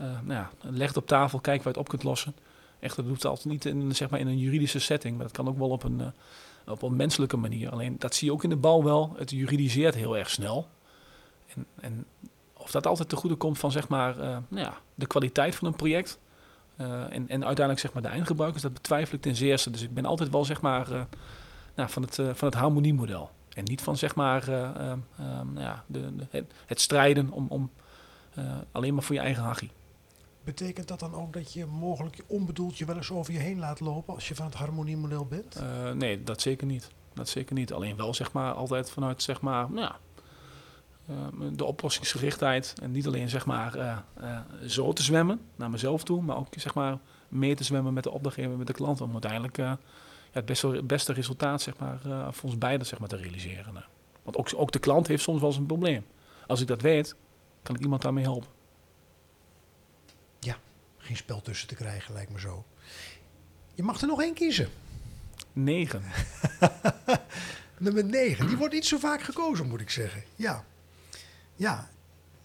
[0.00, 2.34] Uh, nou ja, leg het op tafel, kijk waar je het op kunt lossen.
[2.80, 5.36] Echt, dat doet het altijd niet in, zeg maar, in een juridische setting, maar dat
[5.36, 6.06] kan ook wel op een, uh,
[6.66, 7.70] op een menselijke manier.
[7.70, 9.12] Alleen dat zie je ook in de bouw wel.
[9.16, 10.68] Het juridiseert heel erg snel.
[11.54, 12.04] En, en
[12.52, 15.76] of dat altijd te goede komt van zeg maar, nou ja, de kwaliteit van een
[15.76, 16.18] project.
[16.82, 19.70] Uh, en, en uiteindelijk zeg maar de eindgebruikers, dat betwijfel ik ten zeerste.
[19.70, 21.02] Dus ik ben altijd wel zeg maar uh,
[21.74, 23.30] nou, van, het, uh, van het harmoniemodel.
[23.54, 27.70] En niet van zeg maar nou ja, de, de, het, strijden om, om
[28.72, 29.70] alleen maar voor je eigen hachie.
[30.44, 33.80] Betekent dat dan ook dat je mogelijk onbedoeld je wel eens over je heen laat
[33.80, 35.62] lopen als je van het harmoniemodel bent?
[35.94, 36.90] nee, dat zeker niet.
[37.14, 37.72] Dat zeker niet.
[37.72, 39.98] Alleen wel zeg maar altijd vanuit zeg maar, nou ja,
[41.52, 42.74] de oplossingsgerichtheid.
[42.82, 46.46] En niet alleen zeg maar uh, uh, zo te zwemmen naar mezelf toe, maar ook
[46.56, 46.98] zeg maar
[47.28, 49.00] mee te zwemmen met de opdrachtgever, met de klant.
[49.00, 49.78] Om uiteindelijk ja,
[50.30, 51.98] het beste, beste resultaat zeg maar,
[52.34, 53.84] voor ons beiden zeg maar, te realiseren.
[54.22, 56.06] Want ook, ook de klant heeft soms wel eens een probleem.
[56.46, 57.16] Als ik dat weet,
[57.62, 58.48] kan ik iemand daarmee helpen.
[60.38, 60.56] Ja,
[60.98, 62.64] geen spel tussen te krijgen lijkt me zo.
[63.74, 64.68] Je mag er nog één kiezen.
[65.52, 66.02] Negen.
[67.78, 68.46] Nummer negen.
[68.46, 70.22] Die wordt niet zo vaak gekozen, moet ik zeggen.
[70.36, 70.64] Ja
[71.54, 71.88] ja,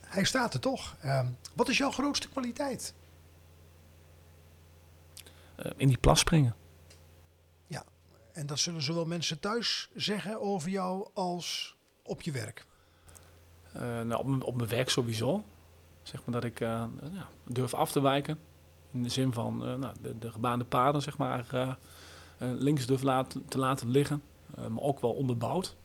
[0.01, 0.95] hij staat er toch.
[1.05, 2.93] Uh, wat is jouw grootste kwaliteit?
[5.60, 6.55] Uh, in die plas springen.
[7.68, 7.84] Ja,
[8.34, 12.66] en dat zullen zowel mensen thuis zeggen over jou als op je werk.
[13.76, 15.43] Uh, nou, op, op, mijn werk sowieso.
[16.01, 16.89] Zeg maar dat ik ja,
[17.43, 18.39] durf af te wijken.
[18.91, 21.78] In de zin van nou, de, de, gebaande paden, zeg maar,
[22.38, 24.24] links durf laten, te laten liggen.
[24.55, 25.78] maar ook wel onderbouwd.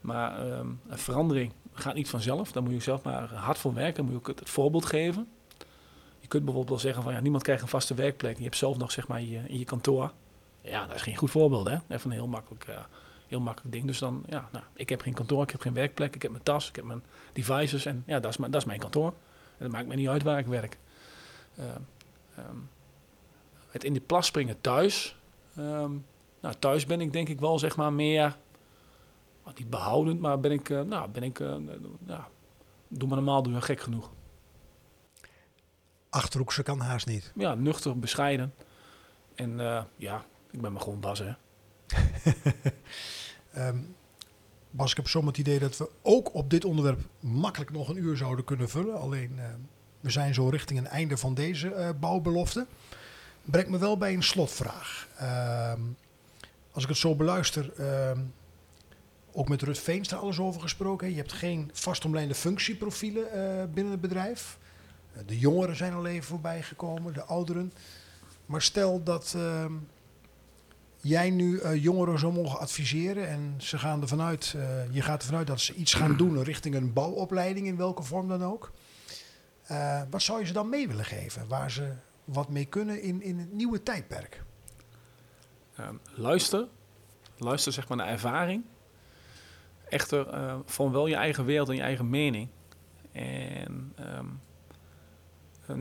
[0.00, 2.52] Maar ehm, een verandering gaat niet vanzelf.
[2.52, 3.94] Daar moet je zelf maar hard voor werken.
[3.94, 5.28] Dan moet je ook het, voorbeeld geven.
[6.20, 8.36] Je kunt bijvoorbeeld wel zeggen van ja, niemand krijgt een vaste werkplek.
[8.36, 10.12] Je hebt zelf nog zeg maar in je kantoor.
[10.60, 11.76] Ja, dat is geen goed voorbeeld hè.
[11.88, 12.76] Even een heel makkelijk, uh,
[13.26, 13.86] heel makkelijk ding.
[13.86, 16.14] Dus dan, ja, nou, ik heb geen kantoor, ik heb geen werkplek.
[16.14, 17.02] Ik heb mijn tas, ik heb mijn
[17.32, 17.86] devices.
[17.86, 19.08] En ja, dat is, mijn, dat is mijn kantoor.
[19.08, 20.78] En dat maakt me niet uit waar ik werk.
[21.58, 21.64] Uh,
[22.38, 22.68] um,
[23.70, 25.16] het in die plas springen thuis.
[25.56, 25.92] Ehm,
[26.40, 28.36] nou, thuis ben ik denk ik wel zeg maar meer,
[29.60, 31.56] niet behoudend, maar ben ik, eh, nou, ben ik, eh,
[32.06, 32.28] ja,
[32.88, 34.10] doe maar normaal, doe je gek genoeg.
[36.10, 37.32] Achterhoekse kan haast niet.
[37.34, 38.54] Ja, nuchter, bescheiden.
[39.34, 41.32] En eh, ja, ik ben maar gewoon Bas, hè.
[43.52, 43.78] Ehm,
[44.70, 47.96] Bas, ik heb zomaar het idee dat we ook op dit onderwerp makkelijk nog een
[47.96, 49.00] uur zouden kunnen vullen.
[49.00, 49.40] Alleen,
[50.00, 52.66] we zijn zo richting een einde van deze bouwbelofte.
[53.42, 55.08] Brengt me wel bij een slotvraag.
[55.16, 55.80] Ehm,
[56.72, 58.20] als ik het zo beluister, ehm,
[59.32, 61.10] ook met Rut Veenstra alles over gesproken.
[61.10, 64.58] Je hebt geen vastomlijnde functieprofielen eh, binnen het bedrijf.
[65.12, 67.72] Eh, de jongeren zijn al even voorbij gekomen, de ouderen.
[68.46, 69.72] Maar stel dat ehm,
[71.00, 74.54] jij nu eh, jongeren zou mogen adviseren en ze gaan ervan uit,
[74.90, 78.28] je gaat ervan uit dat ze iets gaan doen richting een bouwopleiding, in welke vorm
[78.28, 78.70] dan ook.
[80.10, 81.92] Wat zou je ze dan mee willen geven waar ze
[82.24, 84.42] wat mee kunnen in, in het nieuwe tijdperk?
[85.76, 86.66] Ehm, luister.
[87.36, 88.64] Luister zeg maar naar ervaring.
[89.90, 92.48] Echter, eh vorm wel je eigen wereld en je eigen mening.
[93.12, 94.26] En ehm,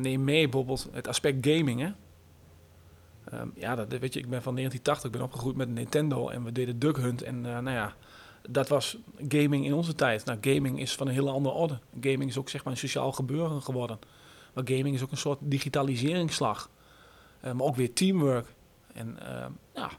[0.01, 1.79] neem mee bijvoorbeeld het aspect gaming.
[1.79, 1.91] Hè?
[3.23, 6.43] Ehm, ja, dat, weet je, ik ben van 1980, ik ben opgegroeid met Nintendo en
[6.43, 7.21] we deden Duck Hunt.
[7.21, 7.95] En eh, nou ja,
[8.49, 8.97] dat was
[9.27, 10.25] gaming in onze tijd.
[10.25, 11.79] Nou, gaming is van een hele andere orde.
[12.01, 13.99] Gaming is ook zeg maar een sociaal gebeuren geworden.
[14.53, 16.69] Maar gaming is ook een soort digitaliseringsslag.
[17.39, 18.53] Eh, maar ook weer teamwork.
[18.93, 19.89] En ehm, ja,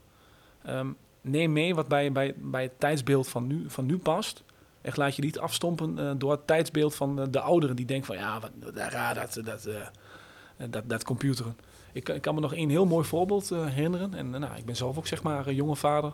[1.21, 4.43] neem mee wat bij, bij, bij het tijdsbeeld van nu, van nu past.
[4.83, 8.07] Echt laat je niet afstompen eh, door het tijdsbeeld van eh, de ouderen die denken
[8.07, 11.57] van ja, wat, raar dat, dat, eh, dat, dat computeren.
[11.93, 14.15] Ik, ik kan me nog één heel mooi voorbeeld herinneren.
[14.15, 16.13] En nou, ik ben zelf ook zeg maar een jonge vader.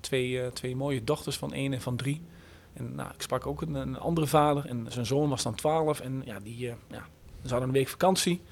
[0.00, 2.22] Twee, twee mooie dochters van één en van drie.
[2.72, 6.00] En nou, ik sprak ook een, andere vader en zijn zoon was dan 12.
[6.00, 6.58] En ja, die,
[6.88, 7.06] ja,
[7.42, 8.42] ze hadden een week vakantie.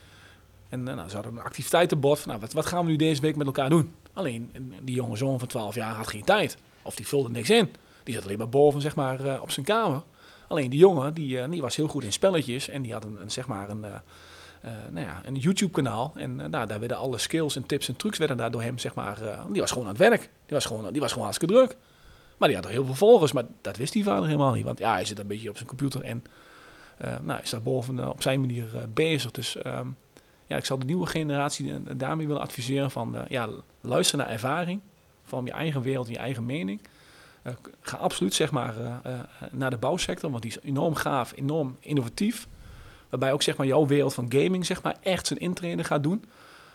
[0.69, 2.19] En nou, ze hadden een activiteitenbord.
[2.19, 3.95] Van, nou, wat, wat gaan we nu deze week met elkaar doen?
[4.15, 4.53] Alleen,
[4.83, 6.57] die jonge zoon van 12 jaar had geen tijd.
[6.83, 7.69] Of die vulde niks in.
[8.05, 10.03] Die zat alleen maar boven zeg maar, eh, op zijn kamer.
[10.49, 12.69] Alleen die jongen, die, eh, die was heel goed in spelletjes.
[12.69, 16.13] En die had een, zeg maar een, eh, nou ja, een YouTube-kanaal.
[16.17, 18.95] En nou, daar werden alle skills en tips en trucs werden daar door hem, zeg
[18.95, 19.19] maar...
[19.51, 20.21] die was gewoon aan het werk.
[20.21, 21.77] Die was gewoon, die was gewoon hartstikke druk.
[22.37, 23.33] Maar die had er heel veel volgers.
[23.33, 24.65] Maar dat wist die vader helemaal niet.
[24.65, 26.25] Want ja, hij zit een beetje op zijn computer en...
[27.23, 29.31] nou, is daar boven op zijn manier bezig.
[29.31, 29.89] Dus ehm,
[30.47, 33.17] ja, ik zal de nieuwe generatie daarmee willen adviseren van...
[33.17, 33.49] eh, ja,
[33.81, 34.81] luister naar ervaring.
[35.25, 36.81] Vorm je eigen wereld, je eigen mening.
[37.43, 39.13] Eh, ga absoluut zeg maar, eh,
[39.51, 42.49] naar de bouwsector, want die is enorm gaaf, enorm innovatief.
[43.09, 46.25] Waarbij ook zeg maar, jouw wereld van gaming zeg maar, echt zijn intrede gaat doen.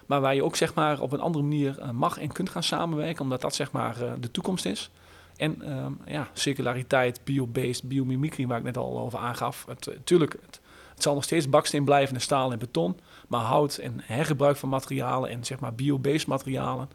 [0.06, 3.22] Maar waar je ook zeg maar, op een andere manier mag en kunt gaan samenwerken,
[3.22, 4.90] omdat dat zeg maar, de toekomst is.
[5.36, 9.66] En ehm, ja, circulariteit, bio-based, biomimicry, waar ik net al over aangaf.
[9.68, 10.60] Het, tuurlijk, het,
[10.94, 12.98] het zal nog steeds baksteen blijven en staal en beton.
[13.30, 16.90] Maar hout en hergebruik van materialen en zeg maar bio-based materialen.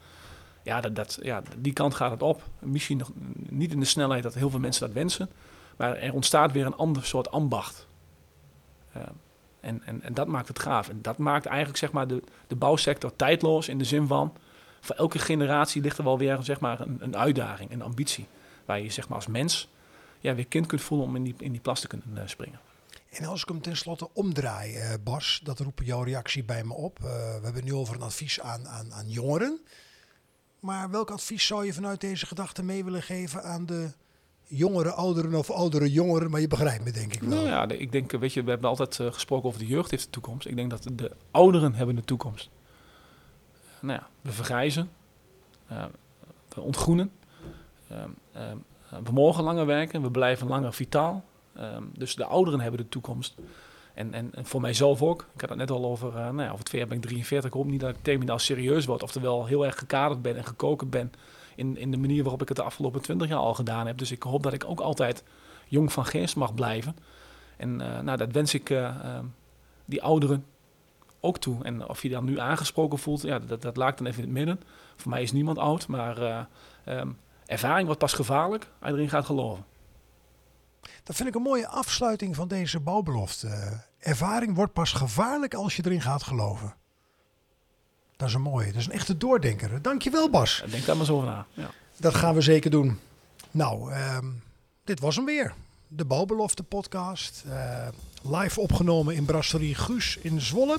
[0.62, 2.42] Ja, dat, dat, ja, die kant gaat het op.
[2.58, 5.30] Misschien nog niet in de snelheid dat heel veel mensen dat wensen.
[5.76, 7.86] Maar er ontstaat weer een ander soort ambacht.
[8.92, 9.02] Eh,
[9.60, 10.88] en, en, en dat maakt het gaaf.
[10.88, 14.32] En dat maakt eigenlijk zeg maar, de, de bouwsector tijdloos in de zin van...
[14.80, 18.26] voor elke generatie ligt er wel weer zeg maar, een, uitdaging, een ambitie.
[18.64, 19.68] Waar je zeg maar, als mens
[20.20, 22.58] ja, weer kind kunt voelen om in die, in die plas te kunnen eh, springen.
[23.18, 26.98] En als ik hem tenslotte omdraai, eh, Bas, dat roept jouw reactie bij me op.
[26.98, 29.60] Eh, we hebben nu over een advies aan, aan, aan jongeren.
[30.60, 33.90] Maar welk advies zou je vanuit deze gedachte mee willen geven aan de
[34.46, 36.30] jongere ouderen of oudere jongeren?
[36.30, 37.28] Maar je begrijpt me denk ik wel.
[37.28, 40.04] Nou ja, ik denk, weet je, we hebben altijd eh, gesproken over de jeugd heeft
[40.04, 40.46] de toekomst.
[40.46, 42.50] Ik denk dat de ouderen hebben de toekomst.
[43.80, 44.90] nou ja, we vergrijzen,
[45.66, 45.84] eh,
[46.48, 47.10] we ontgroenen,
[47.88, 48.56] ehm, ehm,
[49.04, 51.24] we mogen langer werken, we blijven langer vitaal.
[51.56, 53.34] Ehm, dus de ouderen hebben de toekomst.
[53.94, 55.26] En, en, en voor mijzelf ook.
[55.34, 57.50] Ik had het net al over, eh, nou ja, over twee jaar ben ik 43.
[57.50, 59.02] Ik hoop niet dat ik terminaal serieus word.
[59.02, 61.12] Oftewel heel erg gekaderd ben en gekokerd ben
[61.56, 63.98] in, in de manier waarop ik het de afgelopen 20 jaar al gedaan heb.
[63.98, 65.24] Dus ik hoop dat ik ook altijd
[65.68, 66.96] jong van geest mag blijven.
[67.56, 69.24] En eh, nou, dat wens ik eh, ehm,
[69.84, 70.44] die ouderen
[71.20, 71.64] ook toe.
[71.64, 74.36] En of je dan nu aangesproken voelt, ja, dat, dat laat dan even in het
[74.36, 74.60] midden.
[74.96, 76.40] Voor mij is niemand oud, maar eh,
[76.84, 77.08] ehm,
[77.46, 79.64] ervaring wordt pas gevaarlijk als erin gaat geloven.
[81.02, 83.48] Dat vind ik een mooie afsluiting van deze bouwbelofte.
[83.48, 86.74] Eh, ervaring wordt pas gevaarlijk als je erin gaat geloven.
[88.16, 88.66] Dat is een mooie.
[88.66, 89.82] Dat is een echte doordenker.
[89.82, 90.64] Dankjewel Bas.
[90.70, 91.46] Denk daar maar zo over na.
[91.52, 91.70] Ja.
[91.96, 92.98] Dat gaan we zeker doen.
[93.50, 94.26] Nou, ehm,
[94.84, 95.54] dit was hem weer.
[95.88, 97.44] De Bouwbelofte podcast.
[97.48, 97.88] Eh,
[98.22, 100.78] live opgenomen in Brasserie Guus in Zwolle.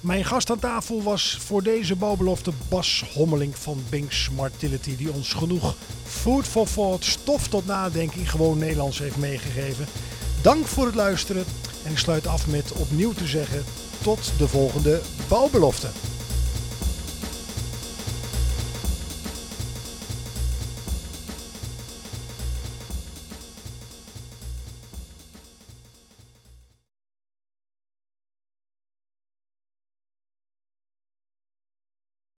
[0.00, 4.96] Mijn gast aan tafel was voor deze bouwbelofte Bas Hommeling van Bink Smartility.
[4.96, 5.74] Die ons genoeg
[6.04, 9.86] food for thought, stof tot nadenken in gewoon Nederlands heeft meegegeven.
[10.42, 11.44] Dank voor het luisteren.
[11.84, 13.64] En ik sluit af met opnieuw te zeggen
[14.02, 15.88] tot de volgende bouwbelofte.